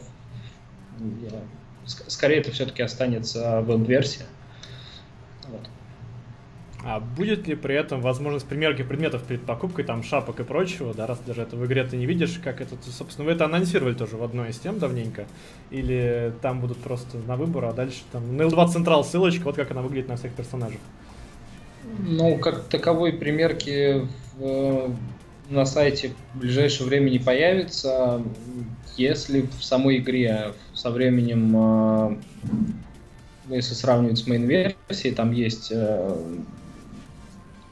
скорее 1.86 2.36
это 2.36 2.52
все-таки 2.52 2.82
останется 2.82 3.60
веб-версия. 3.62 4.26
Вот. 5.48 5.68
А 6.82 7.00
будет 7.00 7.46
ли 7.46 7.56
при 7.56 7.74
этом 7.74 8.00
возможность 8.00 8.46
примерки 8.46 8.82
предметов 8.82 9.24
перед 9.24 9.42
покупкой, 9.42 9.84
там, 9.84 10.02
шапок 10.02 10.40
и 10.40 10.44
прочего, 10.44 10.94
да, 10.94 11.06
раз 11.06 11.18
даже 11.26 11.42
это 11.42 11.56
в 11.56 11.66
игре 11.66 11.84
ты 11.84 11.96
не 11.96 12.06
видишь, 12.06 12.40
как 12.42 12.60
это, 12.60 12.74
собственно, 12.90 13.26
вы 13.26 13.32
это 13.32 13.44
анонсировали 13.44 13.94
тоже 13.94 14.16
в 14.16 14.22
одной 14.22 14.50
из 14.50 14.58
тем 14.58 14.78
давненько, 14.78 15.26
или 15.70 16.32
там 16.40 16.60
будут 16.60 16.78
просто 16.78 17.18
на 17.26 17.36
выбор, 17.36 17.66
а 17.66 17.72
дальше 17.72 18.02
там 18.12 18.36
на 18.36 18.42
L2 18.42 18.74
Central 18.74 19.04
ссылочка, 19.04 19.44
вот 19.44 19.56
как 19.56 19.72
она 19.72 19.82
выглядит 19.82 20.08
на 20.08 20.16
всех 20.16 20.32
персонажах. 20.32 20.80
Ну, 21.98 22.38
как 22.38 22.64
таковой 22.64 23.12
примерки 23.12 24.06
в, 24.36 24.94
на 25.48 25.64
сайте 25.66 26.12
в 26.34 26.38
ближайшее 26.38 26.86
время 26.86 27.10
не 27.10 27.18
появится. 27.18 28.22
Если 28.96 29.48
в 29.58 29.64
самой 29.64 29.98
игре 29.98 30.52
со 30.74 30.90
временем, 30.90 31.54
э, 31.56 32.16
если 33.48 33.74
сравнивать 33.74 34.18
с 34.18 34.26
мейн-версией, 34.26 35.14
там 35.14 35.32
есть 35.32 35.70
э, 35.72 36.16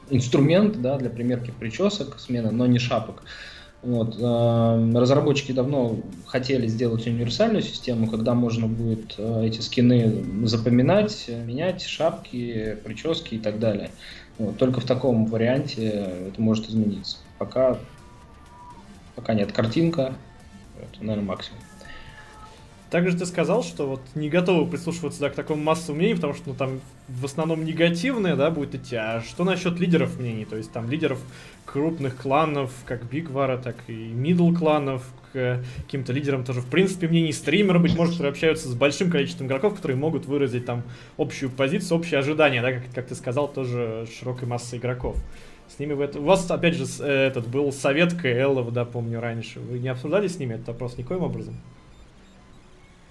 инструмент 0.09 0.81
да, 0.81 0.97
для 0.97 1.09
примерки 1.09 1.53
причесок, 1.57 2.19
смены, 2.19 2.51
но 2.51 2.65
не 2.65 2.79
шапок. 2.79 3.23
Вот. 3.81 4.17
Эм, 4.19 4.97
разработчики 4.97 5.53
давно 5.53 5.97
хотели 6.25 6.67
сделать 6.67 7.07
универсальную 7.07 7.61
систему, 7.61 8.09
когда 8.09 8.33
можно 8.33 8.67
будет 8.67 9.15
э, 9.17 9.45
эти 9.45 9.61
скины 9.61 10.45
запоминать, 10.47 11.29
менять 11.29 11.83
шапки, 11.83 12.77
прически 12.83 13.35
и 13.35 13.39
так 13.39 13.59
далее. 13.59 13.91
Вот. 14.37 14.57
Только 14.57 14.81
в 14.81 14.85
таком 14.85 15.25
варианте 15.27 15.87
это 16.27 16.41
может 16.41 16.69
измениться. 16.69 17.19
Пока, 17.37 17.77
пока 19.15 19.33
нет. 19.33 19.53
Картинка, 19.53 20.15
это, 20.77 21.01
наверное, 21.03 21.27
максимум. 21.27 21.59
Также 22.89 23.15
ты 23.15 23.25
сказал, 23.27 23.63
что 23.63 23.87
вот 23.87 24.01
не 24.15 24.29
готовы 24.29 24.69
прислушиваться 24.69 25.19
да, 25.19 25.29
к 25.29 25.35
такому 25.35 25.61
массовому 25.61 25.99
мнению, 25.99 26.17
потому 26.17 26.33
что 26.33 26.49
ну, 26.49 26.55
там 26.55 26.81
в 27.07 27.25
основном 27.25 27.63
негативное 27.63 28.35
да, 28.35 28.49
будет 28.49 28.73
идти. 28.73 28.95
А 28.95 29.21
что 29.21 29.43
насчет 29.43 29.79
лидеров 29.79 30.19
мнений? 30.19 30.45
То 30.45 30.55
есть 30.55 30.71
там 30.71 30.89
лидеров 30.89 31.19
крупных 31.65 32.15
кланов, 32.15 32.71
как 32.85 33.03
War, 33.03 33.61
так 33.61 33.75
и 33.87 33.93
Middle 33.93 34.55
кланов, 34.55 35.03
к 35.31 35.61
каким-то 35.83 36.13
лидерам 36.13 36.43
тоже, 36.43 36.61
в 36.61 36.65
принципе, 36.65 37.07
мнений 37.07 37.31
стримеры, 37.31 37.77
быть 37.77 37.95
может, 37.95 38.13
которые 38.13 38.31
общаются 38.31 38.67
с 38.67 38.73
большим 38.73 39.11
количеством 39.11 39.45
игроков, 39.45 39.75
которые 39.75 39.95
могут 39.95 40.25
выразить 40.25 40.65
там 40.65 40.81
общую 41.17 41.51
позицию, 41.51 41.99
общие 41.99 42.19
ожидания, 42.19 42.63
да, 42.63 42.71
как, 42.71 42.83
как 42.95 43.07
ты 43.07 43.13
сказал, 43.13 43.47
тоже 43.47 44.07
широкой 44.17 44.47
массы 44.47 44.77
игроков. 44.77 45.15
С 45.67 45.77
ними 45.77 45.93
в 45.93 46.01
это... 46.01 46.19
У 46.19 46.23
вас, 46.23 46.49
опять 46.49 46.73
же, 46.73 46.85
этот 47.03 47.47
был 47.47 47.71
совет 47.71 48.13
КЛов, 48.13 48.73
да, 48.73 48.85
помню 48.85 49.19
раньше. 49.19 49.59
Вы 49.59 49.77
не 49.77 49.89
обсуждали 49.89 50.27
с 50.27 50.39
ними 50.39 50.55
этот 50.55 50.69
вопрос 50.69 50.97
никоим 50.97 51.21
образом? 51.21 51.55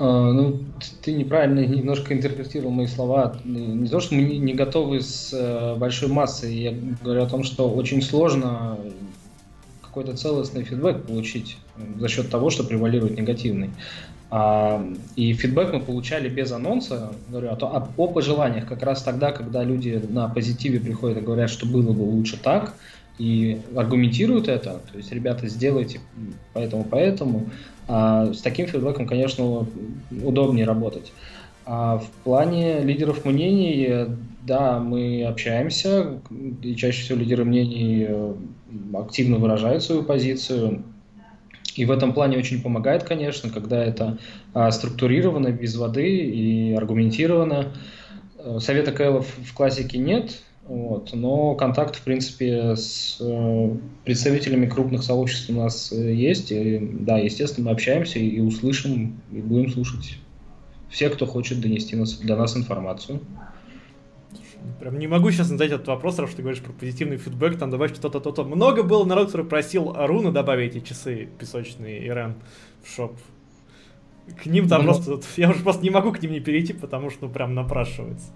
Ну, 0.04 0.60
ты 1.02 1.12
неправильно 1.12 1.60
немножко 1.60 2.14
интерпретировал 2.14 2.70
мои 2.70 2.86
слова. 2.86 3.36
Не 3.44 3.88
то, 3.88 3.98
что 4.00 4.14
мы 4.14 4.22
не 4.22 4.54
готовы 4.54 5.00
с 5.00 5.32
э, 5.32 5.74
большой 5.76 6.08
массой. 6.08 6.54
Я 6.54 6.74
говорю 7.02 7.22
о 7.22 7.26
том, 7.26 7.42
что 7.42 7.68
очень 7.68 8.00
сложно 8.00 8.78
какой-то 9.82 10.16
целостный 10.16 10.62
фидбэк 10.62 11.06
получить 11.06 11.56
за 11.98 12.08
счет 12.08 12.30
того, 12.30 12.50
что 12.50 12.62
превалирует 12.62 13.18
негативный. 13.18 13.70
А, 14.30 14.84
и 15.16 15.32
фидбэк 15.32 15.72
мы 15.72 15.80
получали 15.80 16.28
без 16.28 16.52
анонса, 16.52 17.12
говорю, 17.28 17.50
а 17.50 17.56
то, 17.56 17.66
о, 17.66 17.88
о 17.96 18.06
пожеланиях 18.08 18.66
как 18.66 18.82
раз 18.82 19.02
тогда, 19.02 19.32
когда 19.32 19.64
люди 19.64 20.02
на 20.08 20.28
позитиве 20.28 20.80
приходят 20.80 21.18
и 21.18 21.22
говорят, 21.22 21.50
что 21.50 21.66
было 21.66 21.92
бы 21.92 22.02
лучше 22.02 22.36
так, 22.36 22.74
и 23.18 23.60
аргументируют 23.74 24.46
это, 24.48 24.80
то 24.92 24.98
есть, 24.98 25.10
ребята, 25.10 25.48
сделайте 25.48 26.00
поэтому, 26.52 26.84
поэтому, 26.84 27.50
а 27.88 28.32
с 28.32 28.42
таким 28.42 28.66
фидбэком, 28.66 29.06
конечно, 29.06 29.66
удобнее 30.22 30.66
работать. 30.66 31.12
А 31.64 31.98
в 31.98 32.06
плане 32.24 32.80
лидеров 32.80 33.24
мнений, 33.24 34.06
да, 34.46 34.78
мы 34.78 35.24
общаемся, 35.24 36.20
и 36.62 36.74
чаще 36.76 37.02
всего 37.02 37.18
лидеры 37.18 37.44
мнений 37.44 38.06
э, 38.08 38.34
активно 38.94 39.36
выражают 39.36 39.82
свою 39.82 40.02
позицию. 40.02 40.82
И 41.74 41.84
в 41.84 41.90
этом 41.90 42.12
плане 42.12 42.38
очень 42.38 42.62
помогает, 42.62 43.04
конечно, 43.04 43.50
когда 43.50 43.84
это 43.84 44.18
а, 44.52 44.70
структурировано, 44.70 45.52
без 45.52 45.76
воды 45.76 46.08
и 46.08 46.72
аргументировано. 46.72 47.72
Э, 48.38 48.58
совета 48.60 48.92
КЛов 48.92 49.26
в 49.26 49.54
классике 49.54 49.98
нет, 49.98 50.42
вот, 50.68 51.14
но 51.14 51.54
контакт, 51.54 51.96
в 51.96 52.02
принципе, 52.02 52.76
с 52.76 53.16
э, 53.20 53.76
представителями 54.04 54.66
крупных 54.66 55.02
сообществ 55.02 55.48
у 55.48 55.54
нас 55.54 55.92
есть. 55.92 56.52
И, 56.52 56.78
да, 56.78 57.16
естественно, 57.16 57.68
мы 57.68 57.72
общаемся 57.72 58.18
и, 58.18 58.38
услышим, 58.40 59.18
и 59.32 59.40
будем 59.40 59.70
слушать 59.70 60.18
все, 60.90 61.08
кто 61.08 61.24
хочет 61.24 61.62
донести 61.62 61.96
нас, 61.96 62.18
до 62.18 62.36
нас 62.36 62.54
информацию. 62.54 63.20
Прям 64.78 64.98
не 64.98 65.06
могу 65.06 65.30
сейчас 65.30 65.46
задать 65.46 65.70
этот 65.70 65.86
вопрос, 65.86 66.14
что 66.14 66.26
ты 66.26 66.42
говоришь 66.42 66.60
про 66.60 66.72
позитивный 66.72 67.16
фидбэк, 67.16 67.58
там 67.58 67.70
добавить 67.70 67.96
что-то, 67.96 68.20
то-то. 68.20 68.44
Много 68.44 68.82
было 68.82 69.06
народ, 69.06 69.28
который 69.28 69.46
просил 69.46 69.94
Руна 69.96 70.32
добавить 70.32 70.76
эти 70.76 70.84
часы 70.84 71.30
песочные 71.38 72.06
Иран 72.06 72.34
в 72.84 72.94
шоп. 72.94 73.16
К 74.42 74.44
ним 74.44 74.68
там 74.68 74.84
ну, 74.84 74.92
просто... 74.92 75.20
Я 75.40 75.48
уже 75.48 75.62
просто 75.62 75.82
не 75.82 75.88
могу 75.88 76.12
к 76.12 76.20
ним 76.20 76.32
не 76.32 76.40
перейти, 76.40 76.74
потому 76.74 77.08
что 77.08 77.26
ну, 77.26 77.32
прям 77.32 77.54
напрашивается. 77.54 78.26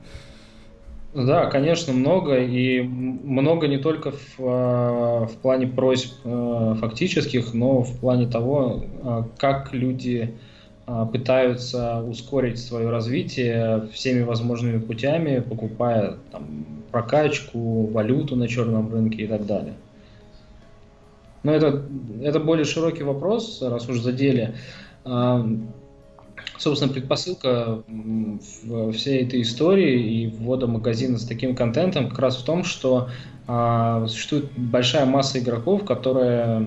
Да, 1.14 1.47
конечно, 1.47 1.92
много. 1.92 2.38
И 2.38 2.81
много 2.81 3.69
не 3.69 3.76
только 3.78 4.12
в, 4.12 4.38
а, 4.40 5.26
в 5.26 5.37
плане 5.37 5.66
просьб 5.66 6.14
э, 6.25 6.75
фактических, 6.81 7.52
но 7.52 7.83
в 7.83 7.99
плане 7.99 8.26
того, 8.26 8.85
а, 9.02 9.28
как 9.37 9.73
люди 9.75 10.35
пытаются 11.12 12.02
ускорить 12.02 12.59
свое 12.59 12.90
развитие 12.90 13.88
всеми 13.92 14.23
возможными 14.23 14.81
путями, 14.81 15.38
покупая 15.38 16.16
там, 16.33 16.66
прокачку, 16.90 17.87
валюту 17.87 18.35
на 18.35 18.49
черном 18.49 18.92
рынке 18.92 19.23
и 19.23 19.26
так 19.28 19.47
далее. 19.47 19.75
Но 21.45 21.52
это, 21.52 21.85
это 22.21 22.40
более 22.40 22.64
широкий 22.64 23.05
вопрос, 23.05 23.62
раз 23.62 23.88
уж 23.88 24.01
задели. 24.01 24.57
Собственно, 26.59 26.93
предпосылка 26.93 27.83
всей 28.93 29.23
этой 29.23 29.43
истории 29.43 30.23
и 30.23 30.27
ввода 30.29 30.67
магазина 30.67 31.19
с 31.19 31.25
таким 31.25 31.55
контентом 31.55 32.09
как 32.09 32.19
раз 32.19 32.37
в 32.37 32.45
том, 32.45 32.65
что 32.65 33.09
а, 33.49 34.07
существует 34.07 34.53
большая 34.57 35.05
масса 35.05 35.41
игроков, 35.41 35.85
которая 35.85 36.65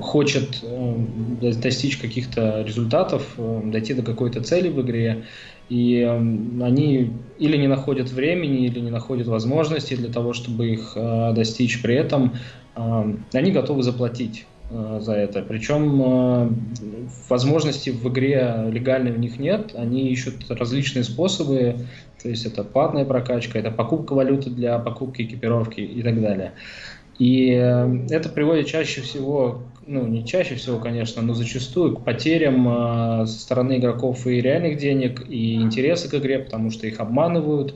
хочет 0.00 0.60
э, 0.62 0.96
достичь 1.40 1.98
каких-то 1.98 2.62
результатов, 2.62 3.34
э, 3.36 3.60
дойти 3.64 3.94
до 3.94 4.02
какой-то 4.02 4.42
цели 4.42 4.68
в 4.68 4.80
игре, 4.82 5.24
и 5.68 6.00
они 6.02 7.10
или 7.38 7.56
не 7.56 7.66
находят 7.66 8.10
времени, 8.10 8.66
или 8.66 8.80
не 8.80 8.90
находят 8.90 9.26
возможности 9.26 9.94
для 9.94 10.12
того, 10.12 10.32
чтобы 10.32 10.68
их 10.68 10.92
э, 10.94 11.32
достичь. 11.34 11.82
При 11.82 11.94
этом 11.94 12.34
они 13.32 13.52
готовы 13.52 13.84
заплатить 13.84 14.46
за 14.70 15.12
это. 15.12 15.42
Причем 15.42 16.56
возможности 17.28 17.90
в 17.90 18.08
игре 18.08 18.64
легальной 18.70 19.12
у 19.12 19.18
них 19.18 19.38
нет, 19.38 19.74
они 19.74 20.10
ищут 20.10 20.50
различные 20.50 21.04
способы, 21.04 21.76
то 22.22 22.28
есть 22.28 22.46
это 22.46 22.64
платная 22.64 23.04
прокачка, 23.04 23.58
это 23.58 23.70
покупка 23.70 24.14
валюты 24.14 24.50
для 24.50 24.78
покупки 24.78 25.22
экипировки 25.22 25.80
и 25.80 26.02
так 26.02 26.20
далее. 26.20 26.52
И 27.18 27.46
это 27.48 28.28
приводит 28.28 28.66
чаще 28.66 29.02
всего 29.02 29.62
ну, 29.86 30.06
не 30.06 30.24
чаще 30.24 30.54
всего, 30.54 30.78
конечно, 30.78 31.22
но 31.22 31.34
зачастую 31.34 31.96
к 31.96 32.04
потерям 32.04 32.66
э, 32.68 33.26
со 33.26 33.38
стороны 33.38 33.78
игроков 33.78 34.26
и 34.26 34.40
реальных 34.40 34.78
денег, 34.78 35.24
и 35.28 35.54
интереса 35.54 36.08
к 36.08 36.14
игре, 36.14 36.38
потому 36.38 36.70
что 36.70 36.86
их 36.86 37.00
обманывают. 37.00 37.74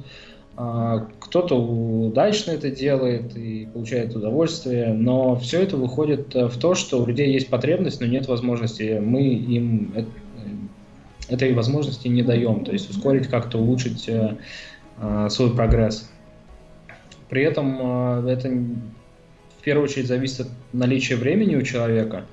Э, 0.59 1.07
кто-то 1.21 1.55
удачно 1.55 2.51
это 2.51 2.71
делает 2.71 3.37
и 3.37 3.67
получает 3.73 4.17
удовольствие, 4.17 4.93
но 4.93 5.37
все 5.37 5.63
это 5.63 5.77
выходит 5.77 6.35
в 6.35 6.59
то, 6.59 6.75
что 6.75 7.03
у 7.03 7.07
людей 7.07 7.33
есть 7.33 7.49
потребность, 7.49 8.01
но 8.01 8.07
нет 8.07 8.27
возможности. 8.27 8.99
Мы 9.01 9.23
им 9.35 9.93
э, 9.95 10.05
этой 11.29 11.55
возможности 11.55 12.09
не 12.09 12.23
даем, 12.23 12.65
то 12.65 12.73
есть 12.73 12.91
ускорить 12.91 13.29
как-то, 13.29 13.59
улучшить 13.59 14.09
э, 14.09 14.37
э, 14.99 15.29
свой 15.31 15.55
прогресс. 15.55 16.11
При 17.29 17.43
этом 17.43 18.27
э, 18.27 18.31
это 18.33 18.49
в 18.49 19.63
первую 19.63 19.85
очередь 19.85 20.09
зависит 20.09 20.41
от 20.41 20.49
наличия 20.73 21.17
времени 21.17 21.57
у 21.57 21.63
человека. 21.63 22.25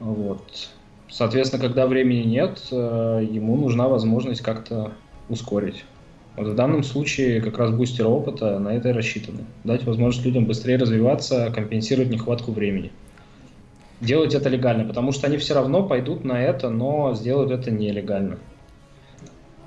Вот. 0.00 0.68
Соответственно, 1.08 1.62
когда 1.62 1.86
времени 1.86 2.24
нет, 2.24 2.58
э, 2.72 3.26
ему 3.30 3.56
нужна 3.56 3.88
возможность 3.88 4.42
как-то 4.42 4.92
ускорить. 5.28 5.84
Вот 6.36 6.48
в 6.48 6.54
данном 6.54 6.82
случае 6.82 7.40
как 7.40 7.58
раз 7.58 7.70
бустер 7.70 8.06
опыта 8.06 8.58
на 8.58 8.74
это 8.74 8.88
и 8.88 8.92
рассчитаны. 8.92 9.44
Дать 9.62 9.84
возможность 9.84 10.26
людям 10.26 10.46
быстрее 10.46 10.76
развиваться, 10.76 11.52
компенсировать 11.54 12.10
нехватку 12.10 12.52
времени. 12.52 12.90
Делать 14.00 14.34
это 14.34 14.48
легально, 14.48 14.84
потому 14.84 15.12
что 15.12 15.28
они 15.28 15.36
все 15.36 15.54
равно 15.54 15.86
пойдут 15.86 16.24
на 16.24 16.42
это, 16.42 16.70
но 16.70 17.14
сделают 17.14 17.52
это 17.52 17.70
нелегально 17.70 18.38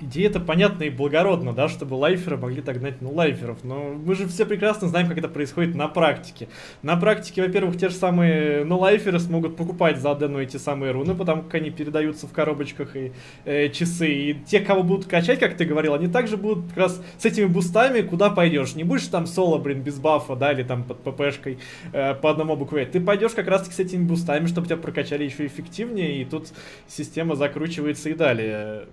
идея 0.01 0.29
это 0.29 0.39
понятна 0.39 0.83
и 0.83 0.89
благородна, 0.89 1.53
да, 1.53 1.69
чтобы 1.69 1.95
лайферы 1.95 2.37
могли 2.37 2.61
догнать 2.61 3.01
ну, 3.01 3.11
лайферов. 3.11 3.63
Но 3.63 3.93
мы 3.93 4.15
же 4.15 4.27
все 4.27 4.45
прекрасно 4.45 4.87
знаем, 4.87 5.07
как 5.07 5.17
это 5.17 5.29
происходит 5.29 5.75
на 5.75 5.87
практике. 5.87 6.47
На 6.81 6.97
практике, 6.97 7.43
во-первых, 7.43 7.77
те 7.77 7.89
же 7.89 7.95
самые 7.95 8.65
ну, 8.65 8.79
лайферы 8.79 9.19
смогут 9.19 9.55
покупать 9.55 9.97
за 9.97 10.07
заодно 10.07 10.41
эти 10.41 10.57
самые 10.57 10.91
руны, 10.91 11.15
потому 11.15 11.43
как 11.43 11.55
они 11.55 11.69
передаются 11.69 12.27
в 12.27 12.31
коробочках 12.31 12.95
и 12.95 13.11
э, 13.45 13.69
часы. 13.69 14.07
И 14.07 14.33
те, 14.45 14.59
кого 14.59 14.83
будут 14.83 15.05
качать, 15.05 15.39
как 15.39 15.57
ты 15.57 15.65
говорил, 15.65 15.93
они 15.93 16.07
также 16.07 16.37
будут 16.37 16.69
как 16.69 16.77
раз 16.77 17.01
с 17.17 17.25
этими 17.25 17.45
бустами 17.45 18.01
куда 18.01 18.29
пойдешь. 18.29 18.75
Не 18.75 18.83
будешь 18.83 19.07
там 19.07 19.27
соло, 19.27 19.57
блин, 19.57 19.81
без 19.81 19.99
бафа, 19.99 20.35
да, 20.35 20.51
или 20.51 20.63
там 20.63 20.83
под 20.83 20.99
ППшкой 21.03 21.59
э, 21.93 22.15
по 22.15 22.31
одному 22.31 22.55
букве. 22.55 22.85
Ты 22.85 23.01
пойдешь 23.01 23.31
как 23.31 23.47
раз 23.47 23.63
таки 23.63 23.75
с 23.75 23.79
этими 23.79 24.03
бустами, 24.03 24.47
чтобы 24.47 24.67
тебя 24.67 24.77
прокачали 24.77 25.23
еще 25.23 25.45
эффективнее, 25.45 26.21
и 26.21 26.25
тут 26.25 26.47
система 26.87 27.35
закручивается 27.35 28.09
и 28.09 28.13
далее. 28.13 28.85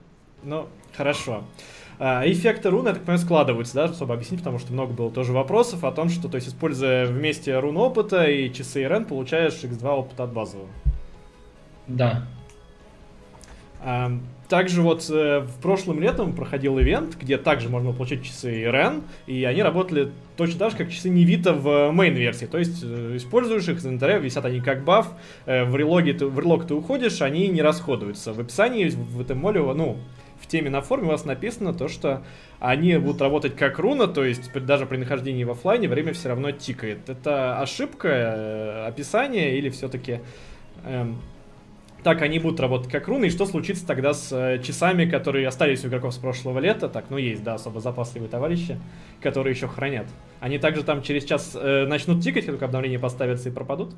Ну, 0.44 0.68
хорошо. 0.96 1.44
А, 1.98 2.22
эффекты 2.26 2.70
рун, 2.70 2.87
я 2.87 2.92
так 2.92 3.02
понимаю, 3.02 3.18
складываются, 3.20 3.74
да, 3.74 3.88
чтобы 3.88 4.14
объяснить, 4.14 4.40
потому 4.40 4.59
что 4.59 4.72
много 4.72 4.92
было 4.92 5.11
тоже 5.11 5.33
вопросов 5.33 5.85
о 5.85 5.92
том, 5.92 6.09
что, 6.09 6.28
то 6.28 6.37
есть, 6.37 6.48
используя 6.48 7.07
вместе 7.07 7.59
рун 7.59 7.76
опыта 7.76 8.24
и 8.24 8.52
часы 8.52 8.87
РН, 8.87 9.04
получаешь 9.04 9.54
x2 9.54 9.88
опыта 9.88 10.24
от 10.24 10.33
базового. 10.33 10.68
Да. 11.87 12.26
А, 13.80 14.12
также 14.48 14.83
вот 14.83 15.09
э, 15.11 15.40
в 15.40 15.61
прошлом 15.61 16.00
летом 16.00 16.35
проходил 16.35 16.78
ивент, 16.78 17.16
где 17.20 17.38
также 17.38 17.68
можно 17.68 17.92
получить 17.92 18.24
часы 18.24 18.70
РН, 18.70 19.02
и 19.26 19.44
они 19.44 19.62
работали 19.62 20.12
точно 20.37 20.59
так 20.59 20.70
же, 20.72 20.76
как 20.76 20.90
часы 20.90 21.09
Невита 21.09 21.54
в 21.54 21.90
main-версии. 21.92 22.47
То 22.46 22.59
есть 22.59 22.83
э, 22.83 23.16
используешь 23.16 23.66
их 23.68 23.78
из 23.78 23.87
инвентаря, 23.87 24.18
висят 24.18 24.44
они 24.44 24.61
как 24.61 24.85
баф, 24.85 25.12
э, 25.46 25.64
в 25.64 25.74
релоге 25.76 26.12
ты, 26.12 26.26
в 26.26 26.38
релог 26.38 26.66
ты 26.66 26.74
уходишь, 26.74 27.22
они 27.22 27.48
не 27.48 27.62
расходуются. 27.62 28.33
В 28.33 28.40
описании 28.40 28.88
в 28.90 29.20
этом 29.20 29.38
моле, 29.38 29.61
ну, 29.61 29.96
в 30.44 30.46
теме 30.46 30.68
на 30.68 30.83
форуме 30.83 31.09
у 31.09 31.11
вас 31.12 31.24
написано 31.24 31.72
то, 31.72 31.88
что 31.88 32.22
они 32.61 32.96
будут 32.98 33.22
работать 33.22 33.57
как 33.57 33.78
руна, 33.78 34.07
то 34.07 34.24
есть 34.24 34.52
даже 34.52 34.85
при 34.85 34.98
нахождении 34.98 35.44
в 35.44 35.50
офлайне 35.50 35.88
время 35.88 36.12
все 36.12 36.28
равно 36.28 36.50
тикает. 36.50 37.09
Это 37.09 37.59
ошибка, 37.59 38.09
э, 38.09 38.87
описание 38.87 39.57
или 39.57 39.70
все-таки 39.70 40.20
эм, 40.85 41.18
так 42.02 42.20
они 42.20 42.38
будут 42.38 42.61
работать 42.61 42.92
как 42.92 43.09
руны, 43.09 43.26
и 43.26 43.30
что 43.30 43.46
случится 43.46 43.87
тогда 43.87 44.12
с 44.12 44.30
э, 44.30 44.62
часами, 44.62 45.09
которые 45.09 45.48
остались 45.48 45.83
у 45.85 45.88
игроков 45.88 46.12
с 46.12 46.18
прошлого 46.18 46.59
лета, 46.59 46.90
так, 46.90 47.07
ну 47.09 47.16
есть, 47.16 47.42
да, 47.42 47.54
особо 47.54 47.80
запасливые 47.80 48.28
товарищи, 48.28 48.78
которые 49.22 49.54
еще 49.54 49.66
хранят. 49.66 50.07
Они 50.40 50.59
также 50.59 50.83
там 50.85 51.02
через 51.02 51.24
час 51.24 51.57
э, 51.59 51.87
начнут 51.87 52.22
тикать, 52.22 52.44
как 52.44 52.52
только 52.52 52.66
обновление 52.66 52.98
поставится 52.98 53.48
и 53.48 53.52
пропадут? 53.52 53.94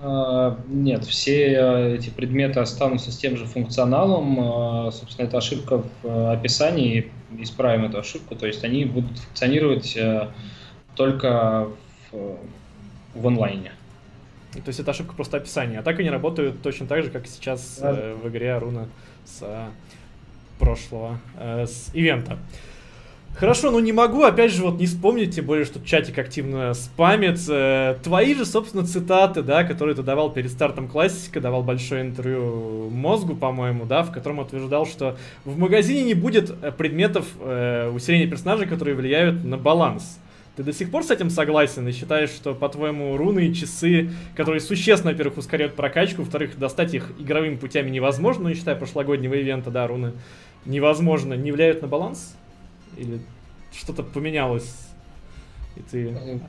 А, 0.00 0.58
нет, 0.68 1.04
все 1.04 1.54
э, 1.54 1.96
эти 1.96 2.10
предметы 2.10 2.60
останутся 2.60 3.10
с 3.10 3.16
тем 3.16 3.36
же 3.36 3.46
функционалом. 3.46 4.38
А, 4.40 4.90
собственно, 4.92 5.26
это 5.26 5.38
ошибка 5.38 5.78
в 5.78 6.06
э, 6.06 6.32
описании, 6.32 7.10
исправим 7.38 7.84
эту 7.84 7.98
ошибку. 7.98 8.36
То 8.36 8.46
есть 8.46 8.64
они 8.64 8.84
будут 8.84 9.18
функционировать 9.18 9.96
э, 9.96 10.28
только 10.94 11.68
в, 12.10 12.38
в 13.14 13.26
онлайне. 13.26 13.72
То 14.52 14.68
есть 14.68 14.80
это 14.80 14.90
ошибка 14.90 15.14
просто 15.14 15.38
описания. 15.38 15.78
А 15.78 15.82
так 15.82 15.98
они 16.00 16.10
работают 16.10 16.62
точно 16.62 16.86
так 16.86 17.02
же, 17.02 17.10
как 17.10 17.26
сейчас 17.26 17.78
да. 17.80 17.92
в 17.92 18.28
игре 18.28 18.54
Аруна 18.54 18.88
с 19.24 19.44
прошлого, 20.58 21.18
с 21.38 21.90
ивента. 21.92 22.38
Хорошо, 23.38 23.70
но 23.70 23.80
не 23.80 23.92
могу, 23.92 24.22
опять 24.22 24.50
же, 24.50 24.62
вот 24.62 24.78
не 24.80 24.86
вспомнить, 24.86 25.34
тем 25.34 25.44
более, 25.44 25.66
что 25.66 25.78
чатик 25.84 26.16
активно 26.16 26.72
спамит. 26.72 27.38
Э, 27.50 27.96
твои 28.02 28.34
же, 28.34 28.46
собственно, 28.46 28.86
цитаты, 28.86 29.42
да, 29.42 29.62
которые 29.62 29.94
ты 29.94 30.02
давал 30.02 30.32
перед 30.32 30.50
стартом 30.50 30.88
классика, 30.88 31.38
давал 31.38 31.62
большое 31.62 32.00
интервью 32.00 32.88
Мозгу, 32.88 33.36
по-моему, 33.36 33.84
да, 33.84 34.04
в 34.04 34.10
котором 34.10 34.38
утверждал, 34.38 34.86
что 34.86 35.18
в 35.44 35.58
магазине 35.58 36.02
не 36.02 36.14
будет 36.14 36.50
э, 36.62 36.72
предметов 36.72 37.26
э, 37.38 37.90
усиления 37.90 38.26
персонажей, 38.26 38.66
которые 38.66 38.96
влияют 38.96 39.44
на 39.44 39.58
баланс. 39.58 40.18
Ты 40.56 40.62
до 40.62 40.72
сих 40.72 40.90
пор 40.90 41.04
с 41.04 41.10
этим 41.10 41.28
согласен 41.28 41.86
и 41.86 41.92
считаешь, 41.92 42.30
что, 42.30 42.54
по-твоему, 42.54 43.18
руны 43.18 43.48
и 43.48 43.54
часы, 43.54 44.12
которые 44.34 44.62
существенно, 44.62 45.12
во-первых, 45.12 45.36
ускоряют 45.36 45.74
прокачку, 45.74 46.22
во-вторых, 46.22 46.58
достать 46.58 46.94
их 46.94 47.12
игровыми 47.18 47.56
путями 47.56 47.90
невозможно, 47.90 48.44
ну, 48.44 48.48
не 48.48 48.54
считая 48.54 48.76
прошлогоднего 48.76 49.34
ивента, 49.34 49.70
да, 49.70 49.86
руны 49.86 50.14
невозможно, 50.64 51.34
не 51.34 51.52
влияют 51.52 51.82
на 51.82 51.88
баланс? 51.88 52.34
Или 52.96 53.20
что-то 53.72 54.02
поменялось? 54.02 54.88
И 55.76 55.80
ты... 55.82 56.40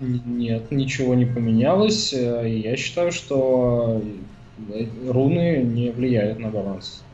Нет, 0.00 0.70
ничего 0.70 1.14
не 1.14 1.26
поменялось. 1.26 2.12
Я 2.12 2.76
считаю, 2.76 3.12
что 3.12 4.02
руны 5.08 5.62
не 5.62 5.90
влияют 5.90 6.38
на 6.38 6.48
баланс. 6.48 7.04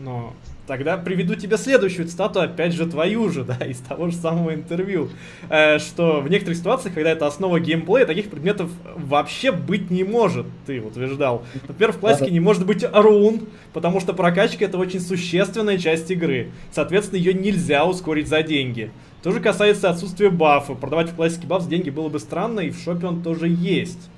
Но 0.00 0.32
Тогда 0.70 0.96
приведу 0.96 1.34
тебе 1.34 1.56
следующую 1.56 2.06
цитату, 2.06 2.40
опять 2.40 2.74
же 2.74 2.86
твою 2.86 3.28
же, 3.28 3.42
да, 3.58 3.66
из 3.66 3.78
того 3.78 4.06
же 4.06 4.14
самого 4.14 4.54
интервью, 4.54 5.08
э, 5.48 5.80
что 5.80 6.20
в 6.20 6.30
некоторых 6.30 6.58
ситуациях, 6.58 6.94
когда 6.94 7.10
это 7.10 7.26
основа 7.26 7.58
геймплея, 7.58 8.06
таких 8.06 8.30
предметов 8.30 8.70
вообще 8.94 9.50
быть 9.50 9.90
не 9.90 10.04
может, 10.04 10.46
ты 10.66 10.80
утверждал. 10.80 11.44
Во-первых, 11.66 11.96
в 11.96 11.98
классике 11.98 12.30
не 12.30 12.38
может 12.38 12.64
быть 12.66 12.84
рун, 12.92 13.48
потому 13.72 13.98
что 13.98 14.12
прокачка 14.12 14.64
это 14.64 14.78
очень 14.78 15.00
существенная 15.00 15.76
часть 15.76 16.08
игры. 16.12 16.52
Соответственно, 16.70 17.18
ее 17.18 17.34
нельзя 17.34 17.84
ускорить 17.84 18.28
за 18.28 18.44
деньги. 18.44 18.92
То 19.24 19.32
же 19.32 19.40
касается 19.40 19.90
отсутствия 19.90 20.30
бафа. 20.30 20.74
Продавать 20.74 21.10
в 21.10 21.16
классике 21.16 21.48
баф 21.48 21.62
за 21.64 21.68
деньги 21.68 21.90
было 21.90 22.08
бы 22.08 22.20
странно, 22.20 22.60
и 22.60 22.70
в 22.70 22.78
шопе 22.78 23.08
он 23.08 23.24
тоже 23.24 23.48
есть. 23.48 24.08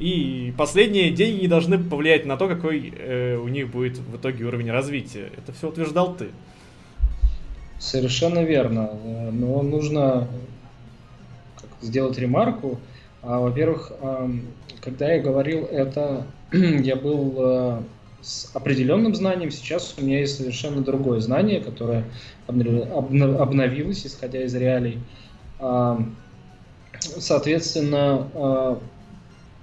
И 0.00 0.54
последние 0.56 1.10
деньги 1.10 1.42
не 1.42 1.48
должны 1.48 1.78
повлиять 1.78 2.24
на 2.24 2.38
то, 2.38 2.48
какой 2.48 2.90
э, 2.96 3.36
у 3.36 3.48
них 3.48 3.70
будет 3.70 3.98
в 3.98 4.16
итоге 4.16 4.46
уровень 4.46 4.70
развития. 4.70 5.30
Это 5.36 5.52
все 5.52 5.68
утверждал 5.68 6.16
ты. 6.16 6.30
Совершенно 7.78 8.42
верно. 8.42 8.90
Но 9.30 9.62
нужно 9.62 10.26
сделать 11.82 12.18
ремарку. 12.18 12.80
А, 13.22 13.40
во-первых, 13.40 13.92
когда 14.80 15.12
я 15.12 15.22
говорил 15.22 15.66
это, 15.66 16.26
я 16.52 16.96
был 16.96 17.34
э, 17.36 17.82
с 18.22 18.50
определенным 18.56 19.14
знанием, 19.14 19.50
сейчас 19.50 19.94
у 19.98 20.02
меня 20.02 20.20
есть 20.20 20.38
совершенно 20.38 20.80
другое 20.80 21.20
знание, 21.20 21.60
которое 21.60 22.04
обновилось, 22.46 24.06
исходя 24.06 24.42
из 24.42 24.54
реалий. 24.54 24.98
Соответственно, 27.18 28.28
а, 28.34 28.78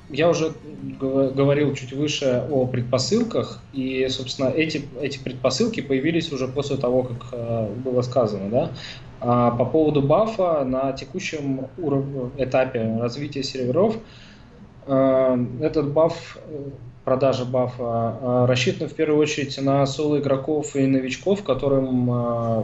я 0.10 0.30
уже 0.30 0.54
говорил 1.02 1.74
чуть 1.74 1.92
выше 1.92 2.46
о 2.50 2.66
предпосылках, 2.66 3.62
и, 3.74 4.08
собственно, 4.10 4.48
эти, 4.48 4.84
эти 5.02 5.20
предпосылки 5.20 5.82
появились 5.82 6.32
уже 6.32 6.48
после 6.48 6.78
того, 6.78 7.04
как 7.04 7.28
э, 7.32 7.70
было 7.84 8.02
сказано, 8.02 8.50
да. 8.50 8.72
А 9.20 9.52
по 9.52 9.66
поводу 9.66 10.02
бафа 10.02 10.64
на 10.64 10.94
текущем 10.94 11.68
этапе 12.38 12.98
развития 13.00 13.44
серверов, 13.44 13.98
э, 14.86 15.46
этот 15.62 15.92
баф, 15.92 16.38
продажа 17.04 17.44
бафа, 17.44 18.18
э, 18.22 18.46
рассчитана 18.48 18.90
в 18.90 18.94
первую 18.94 19.20
очередь 19.20 19.60
на 19.62 19.86
соло 19.86 20.20
игроков 20.20 20.76
и 20.78 20.86
новичков, 20.86 21.44
которым 21.44 22.10
э, 22.12 22.64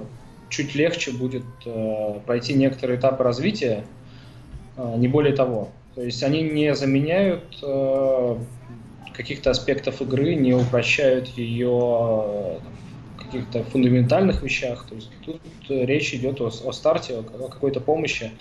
чуть 0.49 0.75
легче 0.75 1.11
будет 1.11 1.43
э, 1.65 2.19
пройти 2.25 2.53
некоторые 2.53 2.99
этапы 2.99 3.23
развития, 3.23 3.83
э, 4.77 4.93
не 4.97 5.09
более 5.09 5.35
того. 5.35 5.69
То 5.95 6.01
есть 6.01 6.23
они 6.23 6.41
не 6.41 6.73
заменяют 6.75 7.59
э, 7.61 8.37
каких-то 9.13 9.51
аспектов 9.51 10.01
игры, 10.01 10.35
не 10.35 10.53
упрощают 10.53 11.27
ее 11.29 11.69
э, 12.25 12.59
каких-то 13.23 13.63
фундаментальных 13.63 14.41
вещах. 14.41 14.85
То 14.89 14.95
есть 14.95 15.11
тут 15.23 15.39
речь 15.69 16.13
идет 16.13 16.41
о, 16.41 16.47
о 16.47 16.71
старте, 16.71 17.19
о 17.19 17.47
какой-то 17.47 17.79
помощи, 17.79 18.31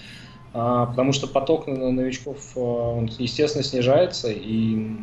а, 0.55 0.87
потому 0.87 1.13
что 1.13 1.27
поток 1.27 1.67
новичков, 1.67 2.39
э, 2.57 2.61
он, 2.61 3.11
естественно, 3.19 3.65
снижается, 3.65 4.31
и 4.31 4.97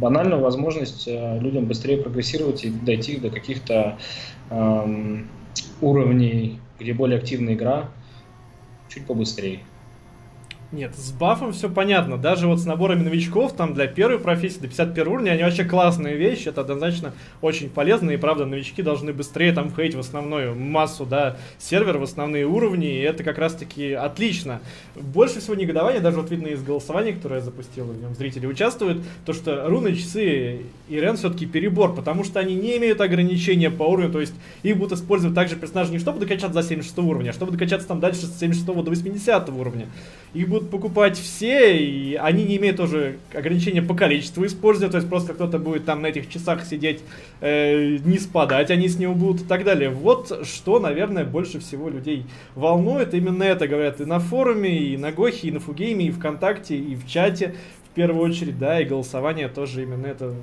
банально 0.00 0.38
возможность 0.38 1.06
э, 1.06 1.38
людям 1.40 1.66
быстрее 1.66 1.98
прогрессировать 1.98 2.64
и 2.64 2.70
дойти 2.70 3.16
до 3.16 3.30
каких-то 3.30 3.98
эм, 4.50 5.28
уровней, 5.80 6.58
где 6.78 6.92
более 6.94 7.18
активная 7.18 7.54
игра, 7.54 7.88
чуть 8.88 9.06
побыстрее. 9.06 9.60
Нет, 10.72 10.94
с 10.94 11.10
бафом 11.10 11.52
все 11.52 11.68
понятно. 11.68 12.16
Даже 12.16 12.46
вот 12.46 12.60
с 12.60 12.64
наборами 12.64 13.02
новичков, 13.02 13.54
там 13.54 13.74
для 13.74 13.88
первой 13.88 14.20
профессии 14.20 14.60
до 14.60 14.68
51 14.68 15.08
уровня, 15.08 15.30
они 15.32 15.42
вообще 15.42 15.64
классные 15.64 16.16
вещи. 16.16 16.48
Это 16.48 16.60
однозначно 16.60 17.12
очень 17.40 17.68
полезно. 17.68 18.12
И 18.12 18.16
правда, 18.16 18.46
новички 18.46 18.80
должны 18.80 19.12
быстрее 19.12 19.52
там 19.52 19.70
входить 19.70 19.96
в 19.96 19.98
основную 19.98 20.54
массу, 20.54 21.04
да, 21.04 21.36
сервер, 21.58 21.98
в 21.98 22.04
основные 22.04 22.46
уровни. 22.46 22.86
И 22.86 23.00
это 23.00 23.24
как 23.24 23.38
раз 23.38 23.54
таки 23.54 23.92
отлично. 23.92 24.60
Больше 24.94 25.40
всего 25.40 25.56
негодования, 25.56 25.98
даже 25.98 26.20
вот 26.20 26.30
видно 26.30 26.46
из 26.46 26.62
голосования, 26.62 27.14
которое 27.14 27.36
я 27.36 27.44
запустил, 27.44 27.86
в 27.86 28.00
нем 28.00 28.14
зрители 28.14 28.46
участвуют, 28.46 29.02
то 29.26 29.32
что 29.32 29.68
руны, 29.68 29.96
часы 29.96 30.60
и 30.88 31.00
Рен 31.00 31.16
все-таки 31.16 31.46
перебор, 31.46 31.96
потому 31.96 32.22
что 32.22 32.38
они 32.38 32.54
не 32.54 32.76
имеют 32.76 33.00
ограничения 33.00 33.70
по 33.70 33.82
уровню, 33.82 34.12
то 34.12 34.20
есть 34.20 34.34
их 34.62 34.76
будут 34.76 34.98
использовать 34.98 35.34
также 35.34 35.56
персонажи 35.56 35.90
не 35.90 35.98
чтобы 35.98 36.20
докачаться 36.20 36.54
до 36.54 36.62
76 36.62 36.98
уровня, 36.98 37.30
а 37.30 37.32
чтобы 37.32 37.50
докачаться 37.52 37.88
там 37.88 37.98
дальше 37.98 38.26
с 38.26 38.38
76 38.38 38.66
до 38.66 38.90
80 38.90 39.48
уровня. 39.50 39.86
Их 40.32 40.48
будут 40.48 40.70
покупать 40.70 41.18
все, 41.18 41.76
и 41.76 42.14
они 42.14 42.44
не 42.44 42.56
имеют 42.56 42.76
тоже 42.76 43.18
ограничения 43.34 43.82
по 43.82 43.94
количеству 43.94 44.46
использования, 44.46 44.92
то 44.92 44.98
есть 44.98 45.08
просто 45.08 45.34
кто-то 45.34 45.58
будет 45.58 45.84
там 45.84 46.02
на 46.02 46.06
этих 46.06 46.28
часах 46.28 46.64
сидеть, 46.64 47.00
э, 47.40 47.98
не 48.04 48.18
спадать, 48.18 48.70
они 48.70 48.88
с 48.88 48.96
него 48.96 49.14
будут 49.14 49.42
и 49.42 49.44
так 49.44 49.64
далее. 49.64 49.90
Вот 49.90 50.46
что, 50.46 50.78
наверное, 50.78 51.24
больше 51.24 51.58
всего 51.58 51.88
людей 51.88 52.26
волнует. 52.54 53.12
Именно 53.12 53.42
это 53.42 53.66
говорят 53.66 54.00
и 54.00 54.04
на 54.04 54.20
форуме, 54.20 54.78
и 54.78 54.96
на 54.96 55.10
Гохе, 55.10 55.48
и 55.48 55.50
на 55.50 55.58
Фугейме, 55.58 56.06
и 56.06 56.10
ВКонтакте, 56.12 56.76
и 56.76 56.94
в 56.94 57.08
чате 57.08 57.56
в 57.90 57.94
первую 57.94 58.24
очередь, 58.24 58.58
да, 58.58 58.80
и 58.80 58.84
голосование 58.84 59.48
тоже 59.48 59.82
именно 59.82 60.06
это 60.06 60.34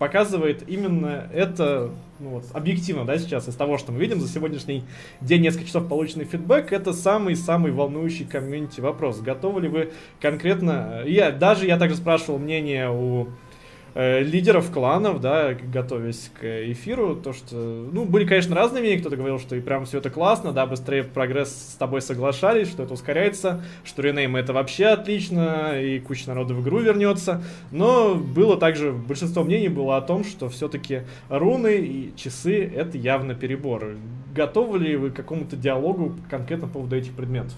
показывает 0.00 0.66
именно 0.66 1.28
это, 1.30 1.90
ну 2.20 2.30
вот, 2.30 2.46
объективно, 2.54 3.04
да, 3.04 3.18
сейчас 3.18 3.46
из 3.48 3.54
того, 3.54 3.76
что 3.76 3.92
мы 3.92 4.00
видим 4.00 4.18
за 4.18 4.28
сегодняшний 4.28 4.82
день, 5.20 5.42
несколько 5.42 5.66
часов 5.66 5.88
полученный 5.88 6.24
фидбэк, 6.24 6.72
это 6.72 6.94
самый-самый 6.94 7.70
волнующий 7.70 8.24
комьюнити 8.24 8.80
вопрос. 8.80 9.20
Готовы 9.20 9.60
ли 9.60 9.68
вы 9.68 9.92
конкретно, 10.18 11.02
я, 11.04 11.30
даже 11.30 11.66
я 11.66 11.76
также 11.76 11.96
спрашивал 11.96 12.38
мнение 12.38 12.90
у 12.90 13.28
Э, 13.28 13.49
лидеров 13.94 14.70
кланов, 14.70 15.20
да, 15.20 15.54
готовясь 15.54 16.30
к 16.40 16.44
эфиру, 16.72 17.16
то 17.16 17.32
что, 17.32 17.56
ну, 17.56 18.04
были, 18.04 18.24
конечно, 18.24 18.54
разные 18.54 18.82
мнения, 18.82 18.98
кто-то 18.98 19.16
говорил, 19.16 19.38
что 19.38 19.56
и 19.56 19.60
прям 19.60 19.84
все 19.84 19.98
это 19.98 20.10
классно, 20.10 20.52
да, 20.52 20.66
быстрее 20.66 21.02
прогресс 21.02 21.50
с 21.50 21.76
тобой 21.76 22.00
соглашались, 22.02 22.68
что 22.68 22.84
это 22.84 22.94
ускоряется, 22.94 23.64
что 23.84 24.02
ренейм 24.02 24.36
это 24.36 24.52
вообще 24.52 24.86
отлично, 24.86 25.80
и 25.80 25.98
куча 25.98 26.28
народу 26.28 26.54
в 26.54 26.62
игру 26.62 26.78
вернется, 26.78 27.42
но 27.70 28.14
было 28.14 28.56
также, 28.56 28.92
большинство 28.92 29.42
мнений 29.42 29.68
было 29.68 29.96
о 29.96 30.02
том, 30.02 30.24
что 30.24 30.48
все-таки 30.48 31.02
руны 31.28 31.76
и 31.78 32.12
часы 32.16 32.64
это 32.64 32.96
явно 32.96 33.34
перебор. 33.34 33.96
Готовы 34.34 34.78
ли 34.78 34.96
вы 34.96 35.10
к 35.10 35.14
какому-то 35.14 35.56
диалогу 35.56 36.14
конкретно 36.30 36.68
по 36.68 36.74
поводу 36.74 36.96
этих 36.96 37.12
предметов? 37.12 37.54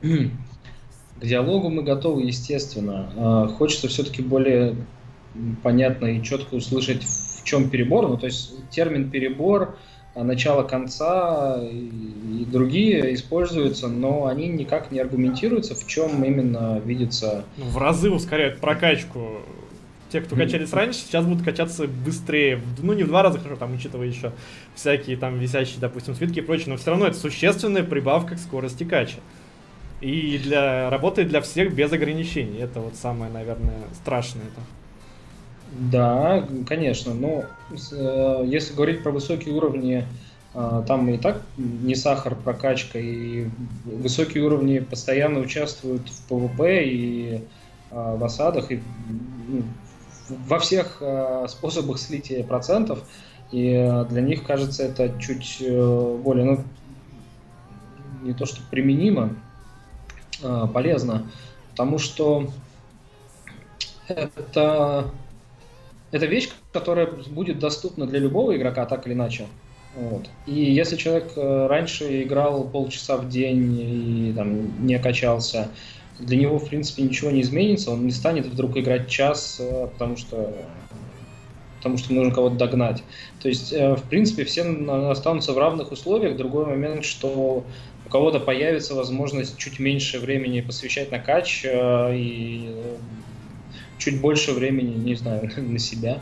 К 0.00 1.24
диалогу 1.24 1.70
мы 1.70 1.82
готовы, 1.82 2.22
естественно. 2.22 3.10
А, 3.16 3.48
хочется 3.48 3.88
все-таки 3.88 4.22
более 4.22 4.76
понятно 5.62 6.06
и 6.06 6.22
четко 6.22 6.54
услышать, 6.54 7.02
в 7.04 7.44
чем 7.44 7.70
перебор. 7.70 8.08
Ну, 8.08 8.16
то 8.16 8.26
есть 8.26 8.68
термин 8.70 9.10
перебор 9.10 9.76
начало 10.14 10.62
конца 10.62 11.62
и, 11.62 12.44
другие 12.46 13.14
используются, 13.14 13.88
но 13.88 14.26
они 14.26 14.48
никак 14.48 14.90
не 14.90 14.98
аргументируются, 14.98 15.74
в 15.74 15.86
чем 15.86 16.24
именно 16.24 16.80
видится... 16.84 17.44
Ну, 17.56 17.66
в 17.66 17.78
разы 17.78 18.10
ускоряют 18.10 18.60
прокачку. 18.60 19.42
Те, 20.10 20.20
кто 20.20 20.36
качались 20.36 20.72
раньше, 20.72 21.00
сейчас 21.00 21.26
будут 21.26 21.44
качаться 21.44 21.86
быстрее. 21.88 22.60
Ну, 22.78 22.92
не 22.92 23.02
в 23.02 23.08
два 23.08 23.22
раза, 23.22 23.38
хорошо, 23.38 23.58
там, 23.58 23.74
учитывая 23.74 24.06
еще 24.06 24.32
всякие 24.74 25.16
там 25.16 25.38
висящие, 25.38 25.80
допустим, 25.80 26.14
свитки 26.14 26.38
и 26.38 26.42
прочее, 26.42 26.68
но 26.68 26.76
все 26.76 26.90
равно 26.90 27.08
это 27.08 27.18
существенная 27.18 27.82
прибавка 27.82 28.36
к 28.36 28.38
скорости 28.38 28.84
кача. 28.84 29.18
И 30.00 30.38
для 30.38 30.90
работает 30.90 31.28
для 31.28 31.40
всех 31.40 31.74
без 31.74 31.92
ограничений. 31.92 32.58
Это 32.58 32.80
вот 32.80 32.94
самое, 32.94 33.32
наверное, 33.32 33.80
страшное. 33.94 34.44
Это. 34.44 34.60
Да, 35.72 36.46
конечно. 36.66 37.14
Но 37.14 37.44
э, 37.70 38.44
если 38.46 38.74
говорить 38.74 39.02
про 39.02 39.10
высокие 39.10 39.54
уровни, 39.54 40.04
э, 40.54 40.82
там 40.86 41.08
и 41.08 41.18
так 41.18 41.42
не 41.56 41.94
сахар 41.94 42.34
прокачка, 42.34 42.98
и 42.98 43.48
высокие 43.84 44.44
уровни 44.44 44.78
постоянно 44.78 45.40
участвуют 45.40 46.08
в 46.08 46.28
ПВП 46.28 46.84
и 46.84 47.34
э, 47.34 47.40
в 47.90 48.24
осадах, 48.24 48.70
и 48.70 48.80
ну, 49.48 49.62
во 50.28 50.58
всех 50.58 51.00
способах 51.48 51.98
слития 51.98 52.42
процентов. 52.42 52.98
И 53.52 53.72
для 54.10 54.20
них, 54.22 54.42
кажется, 54.42 54.82
это 54.82 55.20
чуть 55.20 55.58
более, 55.60 56.44
ну, 56.44 56.64
не 58.22 58.34
то 58.34 58.44
что 58.44 58.60
применимо, 58.72 59.36
полезно, 60.72 61.30
потому 61.70 61.98
что 61.98 62.50
это 64.08 65.12
это 66.12 66.26
вещь, 66.26 66.50
которая 66.72 67.06
будет 67.06 67.58
доступна 67.58 68.06
для 68.06 68.18
любого 68.18 68.56
игрока, 68.56 68.86
так 68.86 69.06
или 69.06 69.14
иначе. 69.14 69.46
Вот. 69.96 70.28
И 70.46 70.52
если 70.52 70.96
человек 70.96 71.32
э, 71.36 71.66
раньше 71.68 72.22
играл 72.22 72.64
полчаса 72.64 73.16
в 73.16 73.28
день 73.28 74.28
и 74.28 74.32
там, 74.34 74.86
не 74.86 74.98
качался, 74.98 75.68
для 76.18 76.36
него, 76.36 76.58
в 76.58 76.68
принципе, 76.68 77.02
ничего 77.02 77.30
не 77.30 77.40
изменится, 77.40 77.90
он 77.90 78.04
не 78.04 78.12
станет 78.12 78.46
вдруг 78.46 78.76
играть 78.76 79.08
час, 79.08 79.56
э, 79.58 79.88
потому 79.92 80.16
что 80.16 80.54
потому 81.78 81.98
что 81.98 82.14
нужно 82.14 82.34
кого-то 82.34 82.56
догнать. 82.56 83.02
То 83.40 83.48
есть, 83.48 83.72
э, 83.72 83.94
в 83.94 84.02
принципе, 84.02 84.44
все 84.44 84.62
останутся 85.10 85.52
в 85.52 85.58
равных 85.58 85.92
условиях. 85.92 86.36
Другой 86.36 86.66
момент, 86.66 87.04
что 87.04 87.64
у 88.04 88.08
кого-то 88.08 88.40
появится 88.40 88.94
возможность 88.94 89.56
чуть 89.56 89.78
меньше 89.78 90.18
времени 90.18 90.60
посвящать 90.60 91.10
на 91.10 91.20
кач 91.20 91.64
и 91.64 92.70
чуть 93.98 94.20
больше 94.20 94.52
времени, 94.52 94.94
не 94.94 95.14
знаю, 95.14 95.50
на 95.56 95.78
себя. 95.78 96.20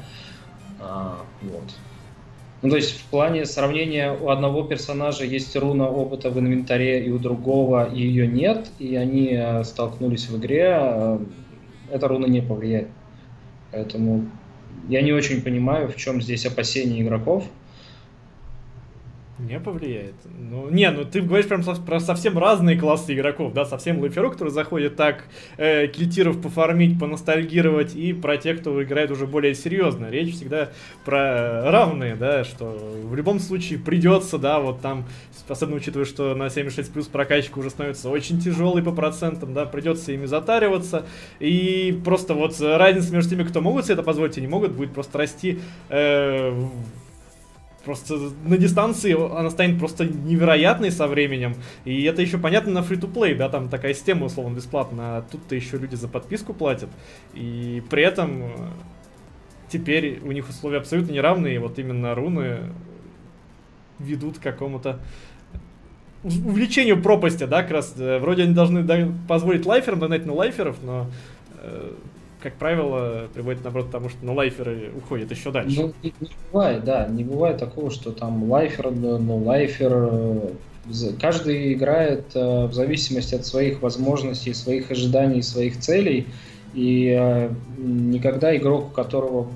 А, 0.81 1.25
вот. 1.43 1.75
Ну, 2.63 2.71
то 2.71 2.77
есть 2.77 2.99
в 2.99 3.05
плане 3.05 3.45
сравнения 3.45 4.11
у 4.13 4.31
одного 4.31 4.63
персонажа 4.63 5.25
есть 5.25 5.55
руна 5.55 5.87
опыта 5.87 6.31
в 6.31 6.39
инвентаре, 6.39 7.05
и 7.05 7.11
у 7.11 7.19
другого 7.19 7.91
ее 7.93 8.27
нет, 8.27 8.71
и 8.79 8.97
они 8.97 9.35
э, 9.35 9.65
столкнулись 9.65 10.31
в 10.31 10.39
игре, 10.39 10.79
э, 10.81 11.19
эта 11.91 12.09
руна 12.09 12.27
не 12.27 12.41
повлияет. 12.41 12.89
Поэтому 13.71 14.31
я 14.89 15.03
не 15.03 15.13
очень 15.13 15.43
понимаю, 15.43 15.89
в 15.89 15.97
чем 15.97 16.23
здесь 16.23 16.47
опасения 16.47 17.03
игроков. 17.03 17.45
Не 19.39 19.59
повлияет. 19.59 20.15
Ну, 20.39 20.71
не, 20.71 20.89
ну 20.93 21.05
ты 21.05 21.21
говоришь 21.21 21.49
прям 21.49 21.65
со, 21.65 21.75
про 21.75 21.99
совсем 21.99 22.39
разные 22.39 22.79
классы 22.79 23.15
игроков, 23.15 23.53
да, 23.53 23.65
совсем 23.65 23.99
лайферу, 23.99 24.31
который 24.31 24.51
заходит 24.51 24.95
так 24.95 25.25
э, 25.57 25.89
кильтиров 25.89 26.41
пофармить, 26.41 27.01
поностальгировать, 27.01 27.97
и 27.97 28.13
про 28.13 28.37
тех, 28.37 28.61
кто 28.61 28.81
играет 28.81 29.11
уже 29.11 29.27
более 29.27 29.57
серьезно. 29.57 30.09
Речь 30.09 30.37
всегда 30.37 30.71
про 31.05 31.69
равные, 31.69 32.15
да, 32.15 32.45
что 32.45 32.79
в 33.03 33.13
любом 33.17 33.41
случае 33.41 33.81
придется, 33.81 34.39
да, 34.39 34.61
вот 34.61 34.81
там, 34.81 35.05
особенно 35.49 35.77
учитывая, 35.77 36.07
что 36.07 36.37
на 36.37 36.49
76 36.49 36.93
плюс 36.93 37.09
прокачка 37.09 37.59
уже 37.59 37.71
становится 37.71 38.11
очень 38.11 38.41
тяжелой 38.41 38.85
по 38.85 38.93
процентам, 38.93 39.53
да, 39.53 39.65
придется 39.65 40.13
ими 40.13 40.27
затариваться, 40.27 41.07
и 41.41 42.01
просто 42.05 42.35
вот 42.35 42.55
разница 42.61 43.13
между 43.13 43.31
теми, 43.31 43.43
кто 43.43 43.61
могут 43.61 43.87
себе 43.87 43.95
это 43.95 44.05
позволить 44.05 44.39
и 44.39 44.41
не 44.41 44.47
могут, 44.47 44.71
будет 44.73 44.93
просто 44.93 45.19
расти 45.19 45.59
э, 45.89 46.53
Просто 47.85 48.15
на 48.45 48.57
дистанции 48.57 49.13
она 49.13 49.51
станет 49.51 49.79
просто 49.79 50.07
невероятной 50.07 50.91
со 50.91 51.07
временем. 51.07 51.57
И 51.85 52.05
это 52.05 52.23
еще 52.23 52.39
понятно 52.39 52.73
на 52.73 52.79
free-to-play, 52.79 53.35
да, 53.35 53.49
там 53.49 53.69
такая 53.69 53.95
система 53.95 54.27
условно 54.27 54.57
бесплатная, 54.57 55.19
а 55.19 55.23
тут-то 55.23 55.55
еще 55.55 55.77
люди 55.77 55.95
за 55.95 56.09
подписку 56.09 56.55
платят. 56.55 56.89
И 57.35 57.83
при 57.91 58.03
этом 58.03 58.43
э, 58.43 58.49
теперь 59.69 60.21
у 60.23 60.33
них 60.33 60.49
условия 60.49 60.79
абсолютно 60.79 61.13
неравные, 61.13 61.57
и 61.57 61.59
вот 61.59 61.79
именно 61.79 62.15
руны 62.15 62.61
ведут 63.99 64.39
к 64.39 64.43
какому-то 64.43 65.01
увлечению 66.25 67.03
пропасти, 67.03 67.45
да, 67.45 67.63
как 67.63 67.73
раз. 67.73 67.95
Э, 67.99 68.19
вроде 68.19 68.45
они 68.45 68.55
должны 68.55 69.13
позволить 69.29 69.67
лайферам 69.67 69.99
донать 69.99 70.25
на 70.25 70.33
лайферов, 70.33 70.77
но 70.83 71.11
э, 71.61 71.93
как 72.45 72.57
правило, 72.57 73.27
приводит, 73.33 73.65
наоборот, 73.65 73.89
к 73.89 73.91
тому, 73.91 74.11
что 74.11 74.23
на 74.23 74.35
лайферы 74.35 74.93
уходят 74.95 75.31
еще 75.31 75.51
дальше. 75.51 75.81
Ну, 75.81 75.95
не, 76.03 76.13
не 76.21 76.29
бывает, 76.53 76.85
да, 76.85 77.09
не 77.09 77.25
бывает 77.25 77.57
такого, 77.57 77.91
что 77.91 78.13
там 78.13 78.51
лайфер, 78.51 78.91
но 78.91 79.39
лайфер... 79.39 79.93
Э, 79.93 80.51
каждый 81.19 81.73
играет 81.73 82.27
э, 82.35 82.67
в 82.67 82.75
зависимости 82.75 83.35
от 83.35 83.47
своих 83.47 83.81
возможностей, 83.81 84.53
своих 84.53 84.91
ожиданий, 84.91 85.43
своих 85.43 85.81
целей, 85.81 86.27
и 86.75 87.17
э, 87.19 87.51
никогда 87.79 88.55
игрок, 88.55 88.89
у 88.89 88.91
которого 88.91 89.49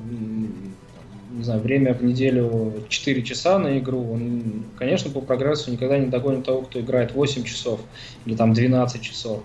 не 1.31 1.45
знаю, 1.45 1.61
время 1.61 1.93
в 1.93 2.03
неделю 2.03 2.73
4 2.89 3.23
часа 3.23 3.59
на 3.59 3.79
игру, 3.79 4.13
он, 4.13 4.65
конечно, 4.77 5.11
по 5.11 5.21
прогрессу 5.21 5.71
никогда 5.71 5.99
не 5.99 6.07
догонит 6.07 6.45
того, 6.45 6.63
кто 6.63 6.81
играет 6.81 7.13
8 7.15 7.45
часов 7.45 7.81
или 8.25 8.35
там 8.35 8.55
12 8.55 9.03
часов. 9.03 9.43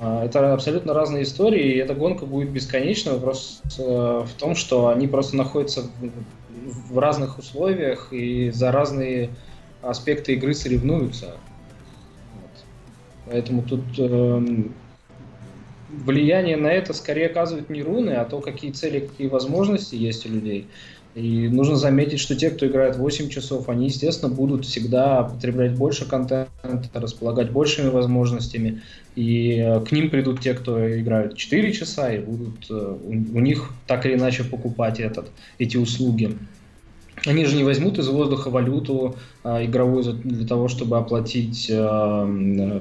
Это 0.00 0.54
абсолютно 0.54 0.94
разные 0.94 1.24
истории, 1.24 1.74
и 1.74 1.76
эта 1.76 1.94
гонка 1.94 2.24
будет 2.24 2.50
бесконечна. 2.50 3.12
Вопрос 3.12 3.60
э, 3.78 3.82
в 3.82 4.32
том, 4.38 4.54
что 4.54 4.88
они 4.88 5.06
просто 5.06 5.36
находятся 5.36 5.82
в 6.88 6.98
разных 6.98 7.38
условиях 7.38 8.10
и 8.10 8.50
за 8.50 8.72
разные 8.72 9.30
аспекты 9.82 10.32
игры 10.32 10.54
соревнуются. 10.54 11.36
Вот. 12.34 12.50
Поэтому 13.26 13.62
тут 13.62 13.82
э, 13.98 14.42
влияние 15.90 16.56
на 16.56 16.68
это 16.68 16.94
скорее 16.94 17.26
оказывают 17.26 17.68
не 17.68 17.82
руны, 17.82 18.12
а 18.12 18.24
то, 18.24 18.40
какие 18.40 18.72
цели, 18.72 19.00
какие 19.00 19.28
возможности 19.28 19.96
есть 19.96 20.24
у 20.24 20.30
людей. 20.30 20.66
И 21.14 21.48
нужно 21.48 21.74
заметить, 21.76 22.20
что 22.20 22.36
те, 22.36 22.50
кто 22.50 22.66
играет 22.66 22.96
8 22.96 23.28
часов, 23.30 23.68
они, 23.68 23.86
естественно, 23.86 24.32
будут 24.32 24.64
всегда 24.64 25.24
потреблять 25.24 25.74
больше 25.74 26.08
контента, 26.08 26.48
располагать 26.94 27.50
большими 27.50 27.88
возможностями. 27.88 28.82
И 29.16 29.56
э, 29.56 29.80
к 29.80 29.90
ним 29.90 30.08
придут 30.08 30.40
те, 30.40 30.54
кто 30.54 31.00
играют 31.00 31.36
4 31.36 31.72
часа, 31.72 32.12
и 32.12 32.20
будут 32.20 32.70
э, 32.70 32.96
у 33.04 33.40
них 33.40 33.70
так 33.88 34.06
или 34.06 34.14
иначе 34.14 34.44
покупать 34.44 35.00
этот, 35.00 35.30
эти 35.58 35.76
услуги. 35.76 36.36
Они 37.26 37.44
же 37.44 37.56
не 37.56 37.64
возьмут 37.64 37.98
из 37.98 38.08
воздуха 38.08 38.48
валюту 38.48 39.16
а, 39.44 39.62
игровую 39.62 40.04
для 40.04 40.46
того, 40.46 40.68
чтобы 40.68 40.96
оплатить 40.96 41.70
а, 41.70 42.24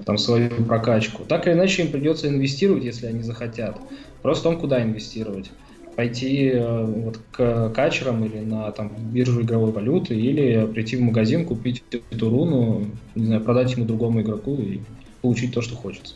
там, 0.06 0.18
свою 0.18 0.50
прокачку. 0.64 1.24
Так 1.26 1.46
или 1.46 1.56
иначе 1.56 1.84
им 1.84 1.92
придется 1.92 2.30
инвестировать, 2.30 2.86
если 2.86 3.08
они 3.08 3.22
захотят. 3.22 3.78
Просто 4.22 4.42
в 4.42 4.54
том, 4.54 4.62
куда 4.62 4.82
инвестировать 4.82 5.52
пойти 6.00 6.52
э, 6.54 6.86
вот, 6.86 7.20
к 7.30 7.72
качерам 7.72 8.24
или 8.24 8.40
на 8.40 8.72
там, 8.72 8.90
биржу 8.98 9.42
игровой 9.42 9.74
валюты, 9.74 10.16
или 10.16 10.66
прийти 10.66 10.96
в 10.96 11.02
магазин, 11.02 11.46
купить 11.46 11.84
эту 11.92 12.30
руну, 12.30 12.86
не 13.16 13.26
знаю, 13.26 13.42
продать 13.42 13.74
ему 13.74 13.84
другому 13.84 14.22
игроку 14.22 14.56
и 14.56 14.80
получить 15.22 15.54
то, 15.54 15.62
что 15.62 15.76
хочется. 15.76 16.16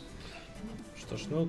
Что 0.96 1.18
ж, 1.18 1.20
ну, 1.28 1.48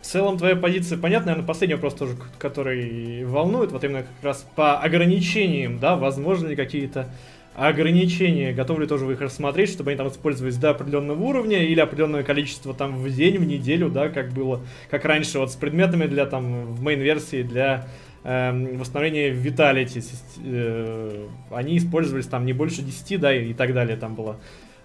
в 0.00 0.06
целом 0.06 0.38
твоя 0.38 0.54
позиция 0.54 0.98
понятна, 0.98 1.32
наверное, 1.32 1.48
последний 1.48 1.74
вопрос 1.74 1.94
тоже, 1.94 2.14
который 2.38 3.24
волнует, 3.24 3.72
вот 3.72 3.82
именно 3.82 4.02
как 4.02 4.22
раз 4.22 4.46
по 4.54 4.78
ограничениям, 4.78 5.80
да, 5.80 5.96
возможно 5.96 6.46
ли 6.46 6.54
какие-то 6.54 7.08
ограничения, 7.54 8.52
готовы 8.52 8.86
тоже 8.86 9.04
вы 9.04 9.12
их 9.12 9.20
рассмотреть, 9.20 9.70
чтобы 9.70 9.90
они 9.90 9.98
там 9.98 10.08
использовались 10.08 10.56
до 10.56 10.70
определенного 10.70 11.22
уровня 11.22 11.62
или 11.62 11.80
определенное 11.80 12.22
количество 12.22 12.72
там 12.72 12.96
в 12.96 13.10
день, 13.10 13.38
в 13.38 13.44
неделю, 13.44 13.90
да, 13.90 14.08
как 14.08 14.32
было, 14.32 14.60
как 14.90 15.04
раньше 15.04 15.38
вот 15.38 15.52
с 15.52 15.56
предметами 15.56 16.06
для 16.06 16.26
там 16.26 16.74
в 16.74 16.82
мейн-версии 16.82 17.42
для 17.42 17.88
э, 18.24 18.76
восстановления 18.76 19.30
Vitality, 19.32 20.02
э, 20.44 21.26
они 21.50 21.76
использовались 21.76 22.26
там 22.26 22.46
не 22.46 22.54
больше 22.54 22.82
10, 22.82 23.20
да, 23.20 23.34
и, 23.34 23.50
и 23.50 23.54
так 23.54 23.74
далее 23.74 23.96
там 23.96 24.14
было. 24.14 24.38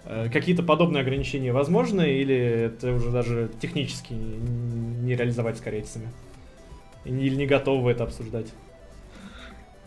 Э, 0.04 0.28
какие-то 0.30 0.62
подобные 0.62 1.00
ограничения 1.00 1.52
возможны 1.52 2.18
или 2.18 2.36
это 2.36 2.92
уже 2.92 3.10
даже 3.10 3.50
технически 3.60 4.12
не 4.12 5.14
реализовать 5.14 5.56
с 5.56 5.60
корейцами? 5.60 6.08
Или 7.04 7.34
не 7.34 7.46
готовы 7.46 7.92
это 7.92 8.04
обсуждать? 8.04 8.48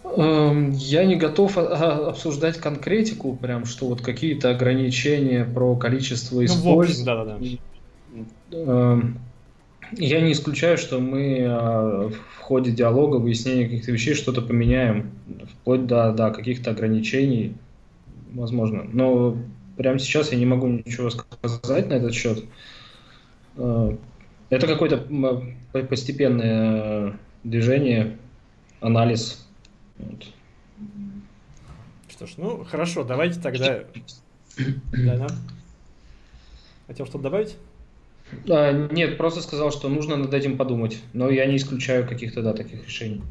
Эм, 0.03 0.71
я 0.71 1.05
не 1.05 1.15
готов 1.15 1.57
а, 1.57 1.61
а, 1.61 2.09
обсуждать 2.09 2.57
конкретику, 2.57 3.35
прям 3.35 3.65
что 3.65 3.87
вот 3.87 4.01
какие-то 4.01 4.49
ограничения 4.49 5.45
про 5.45 5.75
количество 5.75 6.43
использования. 6.43 7.49
Ну, 8.11 8.25
да, 8.49 8.65
да, 8.65 8.95
да. 8.95 9.07
Я 9.97 10.21
не 10.21 10.31
исключаю, 10.31 10.77
что 10.77 10.99
мы 10.99 11.45
а, 11.45 12.09
в 12.09 12.37
ходе 12.39 12.71
диалога, 12.71 13.17
выяснения 13.17 13.65
каких-то 13.65 13.91
вещей 13.91 14.13
что-то 14.13 14.41
поменяем, 14.41 15.11
вплоть 15.53 15.85
до, 15.85 16.11
до 16.13 16.31
каких-то 16.31 16.71
ограничений. 16.71 17.55
возможно. 18.33 18.83
Но 18.91 19.37
прямо 19.77 19.99
сейчас 19.99 20.31
я 20.31 20.37
не 20.37 20.45
могу 20.45 20.67
ничего 20.67 21.09
сказать 21.09 21.89
на 21.89 21.93
этот 21.93 22.13
счет. 22.13 22.43
Э, 23.57 23.95
это 24.49 24.67
какое-то 24.67 25.05
постепенное 25.89 27.17
движение, 27.43 28.17
анализ. 28.79 29.47
Вот. 30.05 30.25
Что 32.09 32.27
ж, 32.27 32.33
ну 32.37 32.63
хорошо, 32.63 33.03
давайте 33.03 33.39
тогда. 33.39 33.83
Да, 34.91 35.17
да. 35.17 35.27
Хотел 36.87 37.05
что-то 37.05 37.23
добавить? 37.23 37.55
А, 38.49 38.71
нет, 38.71 39.17
просто 39.17 39.41
сказал, 39.41 39.71
что 39.71 39.89
нужно 39.89 40.17
над 40.17 40.33
этим 40.33 40.57
подумать. 40.57 41.01
Но 41.13 41.29
я 41.29 41.45
не 41.45 41.57
исключаю 41.57 42.07
каких-то 42.07 42.41
да, 42.41 42.53
таких 42.53 42.85
решений. 42.85 43.21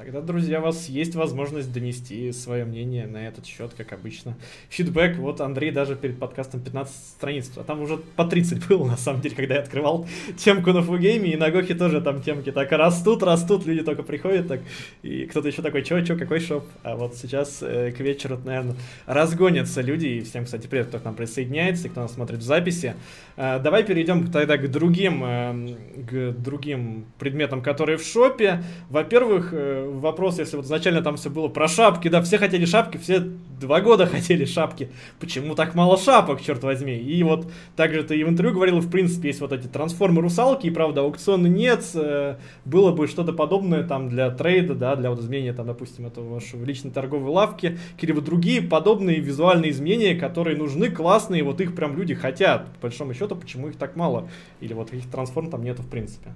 Тогда, 0.00 0.22
друзья, 0.22 0.60
у 0.60 0.62
вас 0.62 0.88
есть 0.88 1.14
возможность 1.14 1.70
донести 1.74 2.32
свое 2.32 2.64
мнение 2.64 3.06
на 3.06 3.28
этот 3.28 3.44
счет, 3.44 3.72
как 3.76 3.92
обычно. 3.92 4.34
Фидбэк, 4.70 5.18
вот 5.18 5.42
Андрей 5.42 5.72
даже 5.72 5.94
перед 5.94 6.18
подкастом 6.18 6.62
15 6.62 6.94
страниц, 6.94 7.52
а 7.56 7.64
там 7.64 7.82
уже 7.82 7.98
по 7.98 8.24
30 8.24 8.66
было, 8.66 8.86
на 8.86 8.96
самом 8.96 9.20
деле, 9.20 9.36
когда 9.36 9.56
я 9.56 9.60
открывал 9.60 10.08
темку 10.38 10.72
на 10.72 10.80
фугейме, 10.80 11.34
и 11.34 11.36
на 11.36 11.50
Гохе 11.50 11.74
тоже 11.74 12.00
там 12.00 12.22
темки 12.22 12.50
так 12.50 12.72
растут, 12.72 13.22
растут, 13.22 13.66
люди 13.66 13.82
только 13.82 14.02
приходят, 14.02 14.48
так, 14.48 14.60
и 15.02 15.26
кто-то 15.26 15.48
еще 15.48 15.60
такой, 15.60 15.82
чё, 15.82 16.02
чё, 16.02 16.16
какой 16.16 16.40
шоп? 16.40 16.64
А 16.82 16.96
вот 16.96 17.16
сейчас 17.16 17.58
э, 17.60 17.92
к 17.92 18.00
вечеру, 18.00 18.40
наверное, 18.42 18.76
разгонятся 19.04 19.82
люди, 19.82 20.06
и 20.06 20.20
всем, 20.22 20.46
кстати, 20.46 20.66
привет, 20.66 20.86
кто 20.86 20.98
к 20.98 21.04
нам 21.04 21.14
присоединяется, 21.14 21.88
и 21.88 21.90
кто 21.90 22.00
нас 22.00 22.14
смотрит 22.14 22.38
в 22.38 22.42
записи. 22.42 22.94
Э, 23.36 23.58
давай 23.58 23.84
перейдем 23.84 24.30
тогда 24.30 24.56
к 24.56 24.70
другим, 24.70 25.22
э, 25.24 25.76
к 26.10 26.32
другим 26.38 27.04
предметам, 27.18 27.60
которые 27.60 27.98
в 27.98 28.02
шопе. 28.02 28.62
Во-первых, 28.88 29.50
э, 29.52 29.89
вопрос, 29.98 30.38
если 30.38 30.56
вот 30.56 30.66
изначально 30.66 31.02
там 31.02 31.16
все 31.16 31.30
было 31.30 31.48
про 31.48 31.68
шапки, 31.68 32.08
да, 32.08 32.22
все 32.22 32.38
хотели 32.38 32.64
шапки, 32.64 32.96
все 32.98 33.20
два 33.20 33.80
года 33.80 34.06
хотели 34.10 34.44
шапки. 34.44 34.90
Почему 35.18 35.54
так 35.54 35.74
мало 35.74 35.98
шапок, 35.98 36.40
черт 36.40 36.62
возьми? 36.62 36.96
И 36.96 37.22
вот 37.22 37.50
также 37.76 38.02
ты 38.02 38.16
и 38.16 38.24
в 38.24 38.28
интервью 38.28 38.54
говорил, 38.54 38.80
в 38.80 38.90
принципе, 38.90 39.28
есть 39.28 39.40
вот 39.40 39.52
эти 39.52 39.66
трансформы 39.66 40.22
русалки, 40.22 40.66
и 40.66 40.70
правда, 40.70 41.02
аукциона 41.02 41.46
нет, 41.46 41.84
э, 41.94 42.36
было 42.64 42.92
бы 42.92 43.06
что-то 43.06 43.32
подобное 43.32 43.82
там 43.84 44.08
для 44.08 44.30
трейда, 44.30 44.74
да, 44.74 44.96
для 44.96 45.10
вот 45.10 45.20
изменения 45.20 45.52
там, 45.52 45.66
допустим, 45.66 46.06
этого 46.06 46.34
вашего 46.34 46.64
личной 46.64 46.90
торговой 46.90 47.30
лавки, 47.30 47.78
какие-либо 47.94 48.20
другие 48.20 48.62
подобные 48.62 49.20
визуальные 49.20 49.70
изменения, 49.70 50.14
которые 50.14 50.56
нужны, 50.56 50.90
классные, 50.90 51.42
вот 51.42 51.60
их 51.60 51.74
прям 51.74 51.96
люди 51.96 52.14
хотят. 52.14 52.66
По 52.74 52.88
большому 52.88 53.14
счету, 53.14 53.36
почему 53.36 53.68
их 53.68 53.76
так 53.76 53.96
мало? 53.96 54.28
Или 54.60 54.72
вот 54.72 54.92
их 54.92 55.10
трансформ 55.10 55.50
там 55.50 55.62
нету 55.62 55.82
в 55.82 55.88
принципе? 55.88 56.30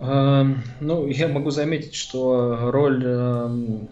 Эм, 0.00 0.62
ну, 0.80 1.06
я 1.08 1.28
могу 1.28 1.50
заметить, 1.50 1.94
что 1.94 2.70
роль 2.70 3.04
эм, 3.04 3.88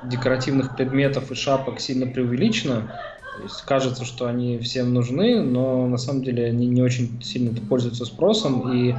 декоративных 0.00 0.74
предметов 0.74 1.30
и 1.30 1.34
шапок 1.34 1.80
сильно 1.80 2.06
преувеличена. 2.06 2.98
То 3.32 3.40
есть 3.42 3.62
кажется, 3.62 4.04
что 4.04 4.26
они 4.26 4.58
всем 4.58 4.92
нужны, 4.94 5.42
но 5.42 5.86
на 5.88 5.96
самом 5.96 6.22
деле 6.22 6.46
они 6.46 6.68
не 6.68 6.82
очень 6.82 7.20
сильно 7.22 7.54
пользуются 7.68 8.04
спросом. 8.04 8.62
И 8.62 8.92
э, 8.92 8.98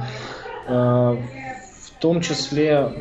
в 0.68 1.90
том 1.98 2.20
числе 2.20 2.92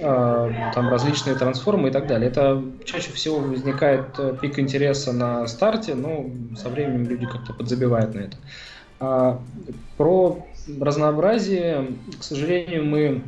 э, 0.00 0.70
там 0.72 0.88
различные 0.88 1.36
трансформы 1.36 1.88
и 1.88 1.92
так 1.92 2.06
далее. 2.06 2.30
Это 2.30 2.62
чаще 2.84 3.12
всего 3.12 3.40
возникает 3.40 4.18
э, 4.18 4.36
пик 4.40 4.58
интереса 4.58 5.12
на 5.12 5.46
старте, 5.46 5.94
но 5.94 6.30
со 6.56 6.70
временем 6.70 7.06
люди 7.08 7.26
как-то 7.26 7.52
подзабивают 7.52 8.14
на 8.14 8.20
это. 8.20 8.36
А, 9.00 9.46
про 9.96 10.49
разнообразие, 10.80 11.88
к 12.18 12.22
сожалению, 12.22 12.84
мы 12.84 13.22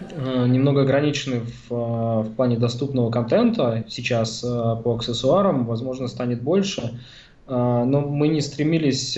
э, 0.00 0.46
немного 0.46 0.82
ограничены 0.82 1.40
в, 1.40 1.72
э, 1.72 2.22
в 2.28 2.34
плане 2.34 2.58
доступного 2.58 3.10
контента. 3.10 3.84
Сейчас 3.88 4.42
э, 4.44 4.46
по 4.82 4.96
аксессуарам, 4.96 5.66
возможно, 5.66 6.08
станет 6.08 6.42
больше. 6.42 7.00
Но 7.48 8.00
мы 8.00 8.26
не 8.26 8.40
стремились 8.40 9.16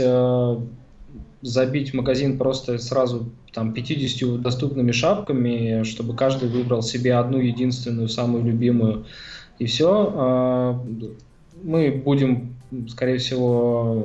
забить 1.40 1.94
магазин 1.94 2.36
просто 2.36 2.76
сразу 2.76 3.30
там 3.54 3.72
50 3.72 4.42
доступными 4.42 4.92
шапками, 4.92 5.82
чтобы 5.84 6.14
каждый 6.14 6.50
выбрал 6.50 6.82
себе 6.82 7.14
одну 7.14 7.38
единственную, 7.38 8.10
самую 8.10 8.44
любимую, 8.44 9.06
и 9.58 9.64
все. 9.64 10.78
Мы 11.62 12.02
будем, 12.04 12.54
скорее 12.90 13.16
всего, 13.16 14.04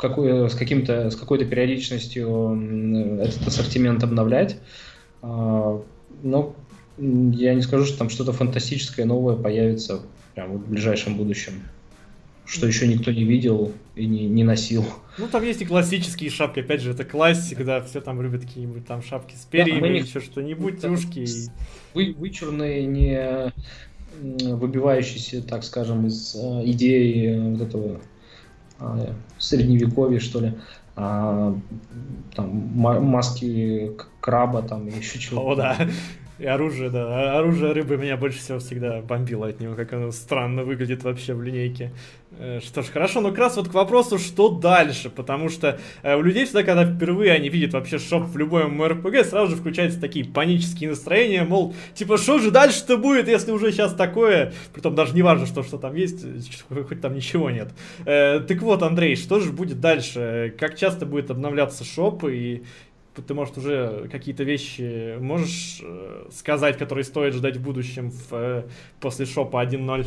в 0.00 0.02
какой, 0.02 0.48
с, 0.48 0.54
каким-то, 0.54 1.10
с 1.10 1.16
какой-то 1.16 1.44
периодичностью 1.44 3.20
этот 3.20 3.48
ассортимент 3.48 4.02
обновлять. 4.02 4.56
А, 5.20 5.82
но 6.22 6.56
я 6.96 7.52
не 7.52 7.60
скажу, 7.60 7.84
что 7.84 7.98
там 7.98 8.08
что-то 8.08 8.32
фантастическое 8.32 9.04
новое 9.04 9.36
появится 9.36 10.00
прямо 10.34 10.54
в 10.54 10.70
ближайшем 10.70 11.18
будущем. 11.18 11.52
Что 12.46 12.66
еще 12.66 12.88
никто 12.88 13.12
не 13.12 13.24
видел 13.24 13.72
и 13.94 14.06
не, 14.06 14.26
не 14.26 14.42
носил. 14.42 14.86
Ну, 15.18 15.28
там 15.28 15.44
есть 15.44 15.60
и 15.60 15.66
классические 15.66 16.30
шапки, 16.30 16.60
опять 16.60 16.80
же, 16.80 16.92
это 16.92 17.04
классика, 17.04 17.62
да, 17.62 17.82
все 17.82 18.00
там 18.00 18.22
любят 18.22 18.40
какие-нибудь 18.40 18.86
там 18.86 19.02
шапки 19.02 19.34
с 19.34 19.44
перьями, 19.44 19.80
да, 19.80 19.88
не... 19.88 20.00
еще 20.00 20.20
что-нибудь, 20.20 20.80
да, 20.80 20.88
ушки. 20.88 21.26
Вы, 21.92 22.14
вычурные, 22.16 22.86
не 22.86 23.52
выбивающиеся, 24.22 25.42
так 25.42 25.62
скажем, 25.62 26.06
из 26.06 26.34
э, 26.34 26.62
идеи 26.70 27.38
вот 27.50 27.60
этого 27.60 28.00
средневековье, 29.38 30.20
что 30.20 30.40
ли, 30.40 30.54
а, 30.96 31.54
там 32.34 32.50
маски 32.74 33.92
краба, 34.20 34.62
там 34.62 34.86
еще 34.86 35.18
чего-то. 35.18 35.50
О, 35.50 35.54
да. 35.54 35.88
И 36.40 36.46
оружие, 36.46 36.88
да. 36.88 37.38
Оружие 37.38 37.72
рыбы 37.72 37.98
меня 37.98 38.16
больше 38.16 38.38
всего 38.38 38.60
всегда 38.60 39.02
бомбило 39.02 39.46
от 39.46 39.60
него, 39.60 39.74
как 39.74 39.92
оно 39.92 40.10
странно 40.10 40.64
выглядит 40.64 41.04
вообще 41.04 41.34
в 41.34 41.42
линейке. 41.42 41.92
Э, 42.38 42.60
что 42.64 42.82
ж, 42.82 42.86
хорошо, 42.86 43.20
но 43.20 43.28
как 43.28 43.38
раз 43.40 43.56
вот 43.56 43.68
к 43.68 43.74
вопросу, 43.74 44.18
что 44.18 44.48
дальше, 44.48 45.10
потому 45.10 45.50
что 45.50 45.78
э, 46.02 46.16
у 46.16 46.22
людей 46.22 46.46
всегда, 46.46 46.62
когда 46.62 46.86
впервые 46.86 47.32
они 47.32 47.50
видят 47.50 47.74
вообще 47.74 47.98
шоп 47.98 48.24
в 48.24 48.38
любом 48.38 48.82
РПГ, 48.82 49.26
сразу 49.26 49.50
же 49.50 49.56
включаются 49.56 50.00
такие 50.00 50.24
панические 50.24 50.88
настроения, 50.88 51.44
мол, 51.44 51.74
типа, 51.92 52.16
что 52.16 52.38
же 52.38 52.50
дальше-то 52.50 52.96
будет, 52.96 53.28
если 53.28 53.50
уже 53.50 53.70
сейчас 53.70 53.92
такое, 53.92 54.54
притом 54.72 54.94
даже 54.94 55.14
не 55.14 55.20
важно, 55.20 55.44
что, 55.44 55.62
что 55.62 55.76
там 55.76 55.94
есть, 55.94 56.24
хоть 56.70 57.00
там 57.02 57.14
ничего 57.14 57.50
нет. 57.50 57.68
Э, 58.06 58.40
так 58.40 58.62
вот, 58.62 58.82
Андрей, 58.82 59.14
что 59.14 59.40
же 59.40 59.52
будет 59.52 59.80
дальше? 59.80 60.54
Как 60.58 60.78
часто 60.78 61.04
будет 61.04 61.30
обновляться 61.30 61.84
шоп 61.84 62.24
и 62.24 62.62
ты, 63.14 63.34
может, 63.34 63.58
уже 63.58 64.08
какие-то 64.10 64.44
вещи 64.44 65.18
можешь 65.18 65.80
э, 65.82 66.26
сказать, 66.30 66.78
которые 66.78 67.04
стоит 67.04 67.34
ждать 67.34 67.56
в 67.56 67.62
будущем 67.62 68.10
в, 68.10 68.32
э, 68.32 68.62
после 69.00 69.26
шопа 69.26 69.64
1.0? 69.64 70.06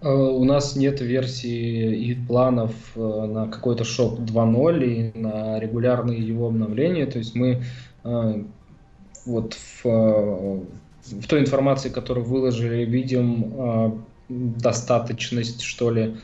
Э, 0.00 0.12
у 0.12 0.44
нас 0.44 0.76
нет 0.76 1.00
версии 1.00 1.96
и 1.96 2.14
планов 2.14 2.74
на 2.96 3.48
какой-то 3.48 3.84
шоп 3.84 4.20
2.0 4.20 4.84
и 4.84 5.18
на 5.18 5.60
регулярные 5.60 6.18
его 6.18 6.48
обновления. 6.48 7.06
То 7.06 7.18
есть 7.18 7.34
мы 7.34 7.62
вот 9.24 9.54
в, 9.54 9.84
в 9.84 11.26
той 11.26 11.40
информации, 11.40 11.88
которую 11.88 12.26
выложили, 12.26 12.84
видим 12.84 14.04
достаточность, 14.28 15.62
что 15.62 15.90
ли, 15.90 16.16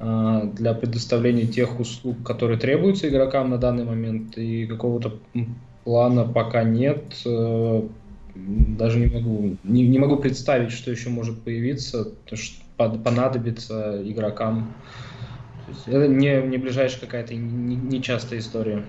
для 0.00 0.74
предоставления 0.74 1.46
тех 1.46 1.80
услуг, 1.80 2.22
которые 2.24 2.58
требуются 2.58 3.08
игрокам 3.08 3.50
на 3.50 3.58
данный 3.58 3.84
момент, 3.84 4.38
и 4.38 4.66
какого-то 4.66 5.18
плана 5.84 6.24
пока 6.24 6.62
нет. 6.62 7.22
Э, 7.26 7.82
даже 8.34 9.00
не 9.00 9.06
могу, 9.06 9.56
не, 9.64 9.88
не 9.88 9.98
могу 9.98 10.16
представить, 10.16 10.70
что 10.70 10.90
еще 10.90 11.08
может 11.08 11.42
появиться, 11.42 12.12
что 12.32 12.62
понадобится 12.76 14.00
игрокам. 14.04 14.72
Это 15.86 16.06
не, 16.06 16.42
не 16.42 16.58
ближайшая 16.58 17.00
какая-то 17.00 17.34
нечастая 17.34 18.38
не 18.38 18.44
история. 18.44 18.84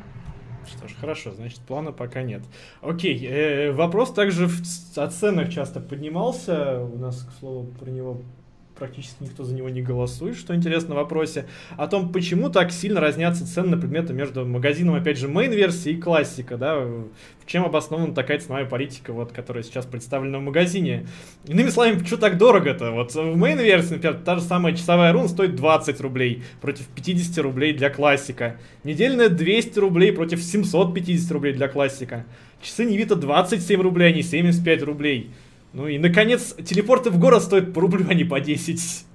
Что 0.67 0.87
ж, 0.87 0.91
хорошо, 0.99 1.31
значит, 1.31 1.59
плана 1.61 1.91
пока 1.91 2.21
нет. 2.21 2.43
Окей, 2.81 3.25
э, 3.25 3.71
вопрос 3.71 4.13
также 4.13 4.47
в, 4.47 4.61
о 4.97 5.07
ценах 5.07 5.49
часто 5.49 5.79
поднимался. 5.79 6.81
У 6.81 6.97
нас, 6.99 7.23
к 7.23 7.39
слову, 7.39 7.65
про 7.79 7.89
него 7.89 8.21
практически 8.79 9.17
никто 9.19 9.43
за 9.43 9.53
него 9.53 9.69
не 9.69 9.81
голосует, 9.81 10.37
что 10.37 10.55
интересно 10.55 10.95
в 10.95 10.97
вопросе, 10.97 11.45
о 11.77 11.87
том, 11.87 12.11
почему 12.11 12.49
так 12.49 12.71
сильно 12.71 12.99
разнятся 12.99 13.45
цены 13.45 13.75
на 13.75 13.77
предметы 13.77 14.13
между 14.13 14.45
магазином, 14.45 14.95
опять 14.95 15.17
же, 15.17 15.27
main-версии 15.27 15.91
и 15.91 15.97
классика, 15.97 16.57
да, 16.57 16.77
в 16.79 17.09
чем 17.45 17.65
обоснована 17.65 18.15
такая 18.15 18.39
ценовая 18.39 18.65
политика, 18.65 19.11
вот, 19.13 19.31
которая 19.31 19.63
сейчас 19.63 19.85
представлена 19.85 20.39
в 20.39 20.41
магазине. 20.41 21.07
Иными 21.45 21.69
словами, 21.69 22.03
что 22.05 22.17
так 22.17 22.37
дорого-то? 22.37 22.91
Вот 22.91 23.13
в 23.13 23.35
main-версии, 23.35 23.95
например, 23.95 24.21
та 24.23 24.35
же 24.35 24.41
самая 24.41 24.73
часовая 24.73 25.11
рун 25.11 25.27
стоит 25.27 25.55
20 25.55 25.99
рублей 26.01 26.43
против 26.61 26.87
50 26.87 27.37
рублей 27.39 27.73
для 27.73 27.89
классика. 27.89 28.55
Недельная 28.83 29.29
200 29.29 29.77
рублей 29.79 30.13
против 30.13 30.41
750 30.41 31.31
рублей 31.31 31.53
для 31.53 31.67
классика. 31.67 32.25
Часы 32.61 32.85
Невита 32.85 33.15
27 33.15 33.81
рублей, 33.81 34.11
а 34.11 34.15
не 34.15 34.21
75 34.21 34.83
рублей. 34.83 35.31
Ну 35.73 35.87
и, 35.87 35.99
наконец, 35.99 36.55
телепорты 36.65 37.11
в 37.11 37.19
город 37.19 37.43
стоят 37.43 37.73
по 37.73 37.81
рублю, 37.81 38.05
а 38.09 38.13
не 38.13 38.23
по 38.23 38.39
10. 38.39 39.05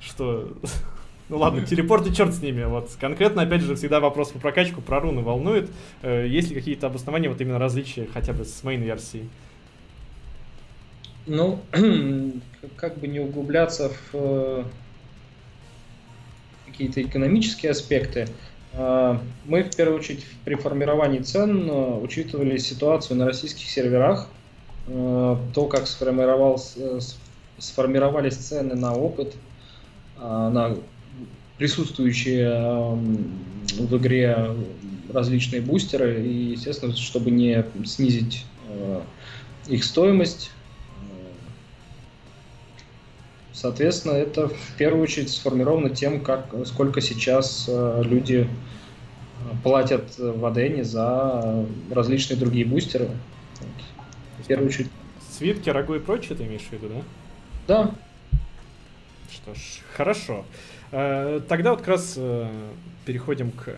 Что... 0.00 0.52
Ну 1.28 1.38
ладно, 1.38 1.64
телепорты 1.64 2.12
черт 2.12 2.34
с 2.34 2.42
ними. 2.42 2.64
Вот 2.64 2.90
конкретно, 3.00 3.40
опять 3.40 3.62
же, 3.62 3.74
всегда 3.74 4.00
вопрос 4.00 4.32
по 4.32 4.38
прокачку 4.38 4.82
про 4.82 5.00
руны 5.00 5.22
волнует. 5.22 5.70
Э, 6.02 6.26
есть 6.28 6.50
ли 6.50 6.54
какие-то 6.54 6.88
обоснования, 6.88 7.30
вот 7.30 7.40
именно 7.40 7.58
различия 7.58 8.06
хотя 8.12 8.34
бы 8.34 8.44
с 8.44 8.62
мейн-версией? 8.62 9.30
Ну, 11.24 11.62
как 12.76 12.98
бы 12.98 13.06
не 13.06 13.18
углубляться 13.20 13.88
в 13.88 13.94
э, 14.12 14.64
какие-то 16.66 17.00
экономические 17.00 17.70
аспекты, 17.70 18.28
э, 18.74 19.18
мы 19.46 19.62
в 19.62 19.74
первую 19.74 20.00
очередь 20.00 20.26
при 20.44 20.56
формировании 20.56 21.20
цен 21.20 21.70
учитывали 22.02 22.58
ситуацию 22.58 23.16
на 23.16 23.24
российских 23.24 23.70
серверах, 23.70 24.28
то, 24.86 25.66
как 25.70 25.86
сформировался, 25.86 26.98
сформировались 27.58 28.36
цены 28.36 28.74
на 28.74 28.94
опыт, 28.94 29.34
на 30.18 30.76
присутствующие 31.56 32.96
в 33.78 33.96
игре 33.96 34.56
различные 35.12 35.60
бустеры, 35.60 36.24
и, 36.26 36.52
естественно, 36.52 36.94
чтобы 36.96 37.30
не 37.30 37.64
снизить 37.84 38.44
их 39.68 39.84
стоимость, 39.84 40.50
Соответственно, 43.62 44.14
это 44.14 44.48
в 44.48 44.76
первую 44.76 45.04
очередь 45.04 45.30
сформировано 45.30 45.90
тем, 45.90 46.20
как, 46.20 46.52
сколько 46.64 47.00
сейчас 47.00 47.66
э, 47.68 48.02
люди 48.04 48.48
э, 48.48 49.54
платят 49.62 50.18
в 50.18 50.44
Адене 50.44 50.82
за 50.82 51.64
различные 51.88 52.36
другие 52.36 52.64
бустеры. 52.64 53.10
Первую 54.54 54.68
очередь. 54.68 54.88
Свитки, 55.30 55.70
рагу 55.70 55.94
и 55.94 55.98
прочее 55.98 56.36
ты 56.36 56.44
имеешь 56.44 56.62
в 56.62 56.72
виду, 56.72 56.88
да? 56.88 57.02
Да. 57.68 57.94
Что 59.30 59.54
ж, 59.54 59.58
хорошо. 59.94 60.44
Э, 60.90 61.40
тогда 61.48 61.70
вот 61.70 61.80
как 61.80 61.88
раз 61.88 62.18
переходим 63.06 63.50
к 63.50 63.74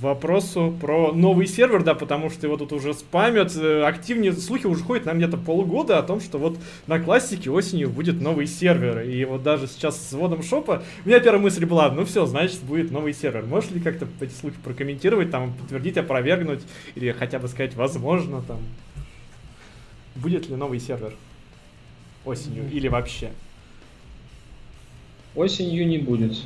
вопросу 0.00 0.74
про 0.80 1.12
новый 1.12 1.46
сервер, 1.46 1.82
да, 1.82 1.94
потому 1.94 2.28
что 2.28 2.46
его 2.46 2.56
тут 2.56 2.72
уже 2.72 2.92
спамят, 2.92 3.56
э, 3.56 3.84
активнее 3.84 4.32
слухи 4.32 4.66
уже 4.66 4.82
ходят 4.82 5.06
нам 5.06 5.18
где-то 5.18 5.36
полгода 5.36 5.98
о 5.98 6.02
том, 6.02 6.20
что 6.20 6.38
вот 6.38 6.58
на 6.86 6.98
классике 6.98 7.50
осенью 7.50 7.88
будет 7.88 8.20
новый 8.20 8.46
сервер, 8.46 9.00
и 9.00 9.24
вот 9.24 9.42
даже 9.42 9.66
сейчас 9.68 9.96
с 9.96 10.12
вводом 10.12 10.42
шопа, 10.42 10.82
у 11.04 11.08
меня 11.08 11.20
первая 11.20 11.40
мысль 11.40 11.64
была, 11.64 11.90
ну 11.90 12.04
все, 12.04 12.26
значит 12.26 12.60
будет 12.62 12.90
новый 12.90 13.14
сервер. 13.14 13.44
Можешь 13.46 13.70
ли 13.70 13.80
как-то 13.80 14.06
эти 14.20 14.32
слухи 14.32 14.56
прокомментировать, 14.64 15.30
там, 15.30 15.54
подтвердить, 15.54 15.96
опровергнуть, 15.96 16.62
или 16.96 17.12
хотя 17.12 17.38
бы 17.38 17.48
сказать, 17.48 17.74
возможно, 17.74 18.42
там, 18.42 18.58
будет 20.14 20.48
ли 20.48 20.56
новый 20.56 20.80
сервер 20.80 21.14
осенью 22.24 22.70
или 22.70 22.88
вообще? 22.88 23.30
Осенью 25.34 25.86
не 25.86 25.98
будет. 25.98 26.36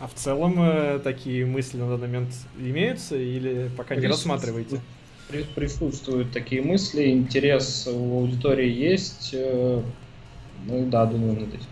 А 0.00 0.06
в 0.06 0.14
целом 0.14 0.54
э, 0.58 0.98
такие 1.00 1.44
мысли 1.44 1.76
на 1.76 1.90
данный 1.90 2.06
момент 2.06 2.34
имеются 2.58 3.16
или 3.16 3.70
пока 3.76 3.96
не 3.96 4.06
рассматриваете? 4.06 4.80
Присутствуют 5.54 6.32
такие 6.32 6.62
мысли, 6.62 7.10
интерес 7.10 7.86
у 7.86 8.20
аудитории 8.20 8.68
есть. 8.68 9.30
Э, 9.34 9.82
ну 10.66 10.88
да, 10.88 11.04
думаю 11.04 11.40
над 11.40 11.48
этим. 11.48 11.66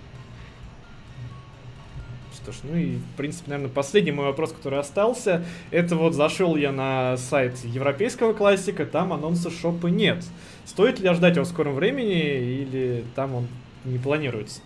Что 2.49 2.53
ж, 2.53 2.71
ну 2.71 2.79
и, 2.79 2.97
в 2.97 3.17
принципе, 3.19 3.51
наверное, 3.51 3.71
последний 3.71 4.11
мой 4.11 4.25
вопрос, 4.25 4.53
который 4.53 4.79
остался, 4.79 5.45
это 5.71 5.97
вот 5.97 6.15
зашел 6.15 6.57
я 6.57 6.73
на 6.73 7.19
сайт 7.19 7.59
европейского 7.63 8.33
классика, 8.33 8.87
там 8.87 9.13
анонса 9.13 9.51
шопа 9.51 9.89
нет. 9.89 10.25
Стоит 10.65 10.99
ли 10.99 11.09
ожидать 11.09 11.35
его 11.35 11.45
в 11.45 11.49
скором 11.49 11.75
времени 11.75 12.63
или 12.63 13.05
там 13.15 13.35
он 13.35 13.49
не 13.85 13.99
планируется? 13.99 14.63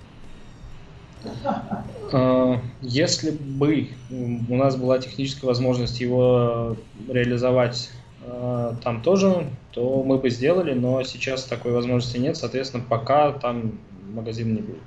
А, 2.13 2.61
если 2.83 3.33
бы 3.33 3.89
у 4.49 4.57
нас 4.57 4.77
была 4.77 5.01
техническая 5.01 5.49
возможность 5.49 6.01
его 6.01 6.77
реализовать 7.09 7.91
а, 8.25 8.77
там 8.85 9.03
тоже, 9.03 9.51
то 9.73 10.05
мы 10.05 10.19
бы 10.19 10.31
сделали, 10.31 10.73
но 10.73 11.03
сейчас 11.03 11.45
такой 11.45 11.73
возможности 11.73 12.19
нет, 12.19 12.37
соответственно, 12.37 12.85
пока 12.89 13.33
там 13.33 13.73
магазин 14.13 14.55
не 14.55 14.61
будет. 14.61 14.83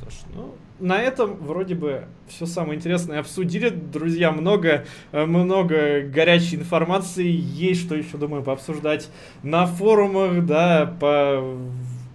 Что 0.00 0.10
ж, 0.10 0.14
ну, 0.36 0.54
на 0.80 1.00
этом 1.00 1.36
вроде 1.36 1.74
бы 1.74 2.04
все 2.28 2.46
самое 2.46 2.76
интересное 2.78 3.20
обсудили. 3.20 3.68
Друзья, 3.68 4.32
много, 4.32 4.84
много 5.12 6.02
горячей 6.02 6.56
информации. 6.56 7.26
Есть 7.28 7.82
что 7.84 7.94
еще, 7.94 8.16
думаю, 8.16 8.42
пообсуждать 8.42 9.10
на 9.42 9.66
форумах, 9.66 10.44
да, 10.46 10.94
по 11.00 11.58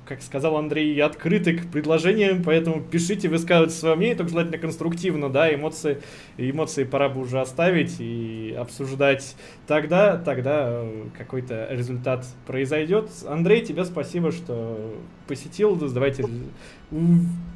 как 0.05 0.21
сказал 0.21 0.57
Андрей, 0.57 1.01
открыты 1.01 1.57
к 1.57 1.71
предложениям, 1.71 2.43
поэтому 2.43 2.81
пишите, 2.81 3.29
высказывайте 3.29 3.75
свое 3.75 3.95
мнение, 3.95 4.15
только 4.15 4.31
желательно 4.31 4.57
конструктивно, 4.57 5.29
да, 5.29 5.53
эмоции, 5.53 6.01
эмоции 6.37 6.83
пора 6.83 7.09
бы 7.09 7.21
уже 7.21 7.39
оставить 7.39 7.95
и 7.99 8.55
обсуждать. 8.57 9.35
Тогда, 9.65 10.17
тогда 10.17 10.67
э, 10.67 11.05
какой-то 11.17 11.67
результат 11.71 12.25
произойдет. 12.45 13.09
Андрей, 13.27 13.61
тебе 13.61 13.85
спасибо, 13.85 14.31
что 14.31 14.93
посетил. 15.33 15.75
Давайте 15.75 16.25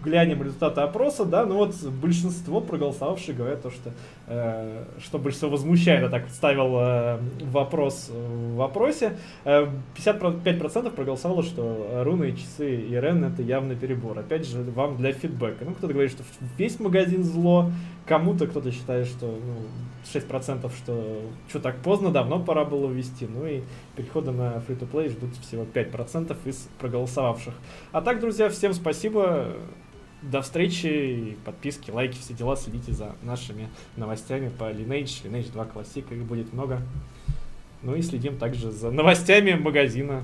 глянем 0.04 0.42
результаты 0.42 0.82
опроса, 0.82 1.26
да, 1.26 1.46
ну 1.46 1.58
вот 1.58 1.76
большинство 2.02 2.60
проголосовавших 2.62 3.36
говорят 3.36 3.62
то, 3.62 3.70
что, 3.70 3.92
э, 4.28 4.86
что 5.00 5.20
большинство 5.20 5.50
возмущает, 5.50 6.02
я 6.02 6.10
так 6.10 6.30
ставил 6.30 6.76
э, 6.78 7.20
вопрос 7.52 8.10
в 8.10 8.56
вопросе, 8.56 9.18
э, 9.44 9.68
55% 9.96 10.90
проголосовало, 10.92 11.44
что 11.44 12.04
руны, 12.04 12.32
часы 12.32 12.78
и 12.78 12.96
рен 12.96 13.24
это 13.26 13.42
явный 13.44 13.76
перебор. 13.76 14.18
Опять 14.18 14.48
же, 14.48 14.64
вам 14.64 14.98
для 14.98 15.14
фидбэка. 15.14 15.66
Ну, 15.66 15.74
кто-то 15.74 15.94
говорит, 15.94 16.12
что 16.12 16.24
весь 16.58 16.80
магазин 16.80 17.24
зло, 17.24 17.70
кому-то 18.06 18.48
кто-то 18.48 18.72
считает, 18.72 19.08
что 19.08 19.26
ну, 19.28 19.68
6% 20.14 20.72
что 20.76 21.22
что 21.48 21.60
так 21.60 21.78
поздно, 21.82 22.12
давно 22.12 22.40
пора 22.40 22.66
было 22.66 22.90
ввести, 22.90 23.28
ну 23.28 23.46
и 23.46 23.62
перехода 23.96 24.32
на 24.32 24.56
free-to-play 24.68 25.10
ждут 25.10 25.36
всего 25.38 25.64
5% 25.64 26.36
из 26.46 26.68
проголосовавших. 26.80 27.54
А 27.92 28.02
так, 28.02 28.20
друзья, 28.20 28.50
всем 28.50 28.74
спасибо. 28.74 29.56
До 30.24 30.42
встречи, 30.42 31.38
подписки, 31.46 31.92
лайки, 31.92 32.18
все 32.18 32.34
дела. 32.34 32.56
Следите 32.56 32.92
за 32.92 33.16
нашими 33.22 33.70
новостями 33.96 34.50
по 34.50 34.64
Lineage, 34.72 35.24
Lineage 35.24 35.52
2 35.52 35.66
Classic, 35.66 36.14
их 36.14 36.24
будет 36.24 36.54
много. 36.54 36.82
Ну 37.84 37.96
и 37.96 38.02
следим 38.02 38.38
также 38.38 38.72
за 38.72 38.90
новостями 38.90 39.54
магазина, 39.54 40.24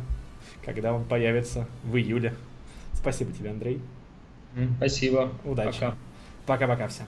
когда 0.65 0.93
он 0.93 1.03
появится 1.05 1.67
в 1.83 1.95
июле. 1.95 2.33
Спасибо 2.93 3.31
тебе, 3.31 3.51
Андрей. 3.51 3.79
Спасибо. 4.77 5.29
Удачи. 5.43 5.93
Пока-пока 6.45 6.87
всем. 6.87 7.05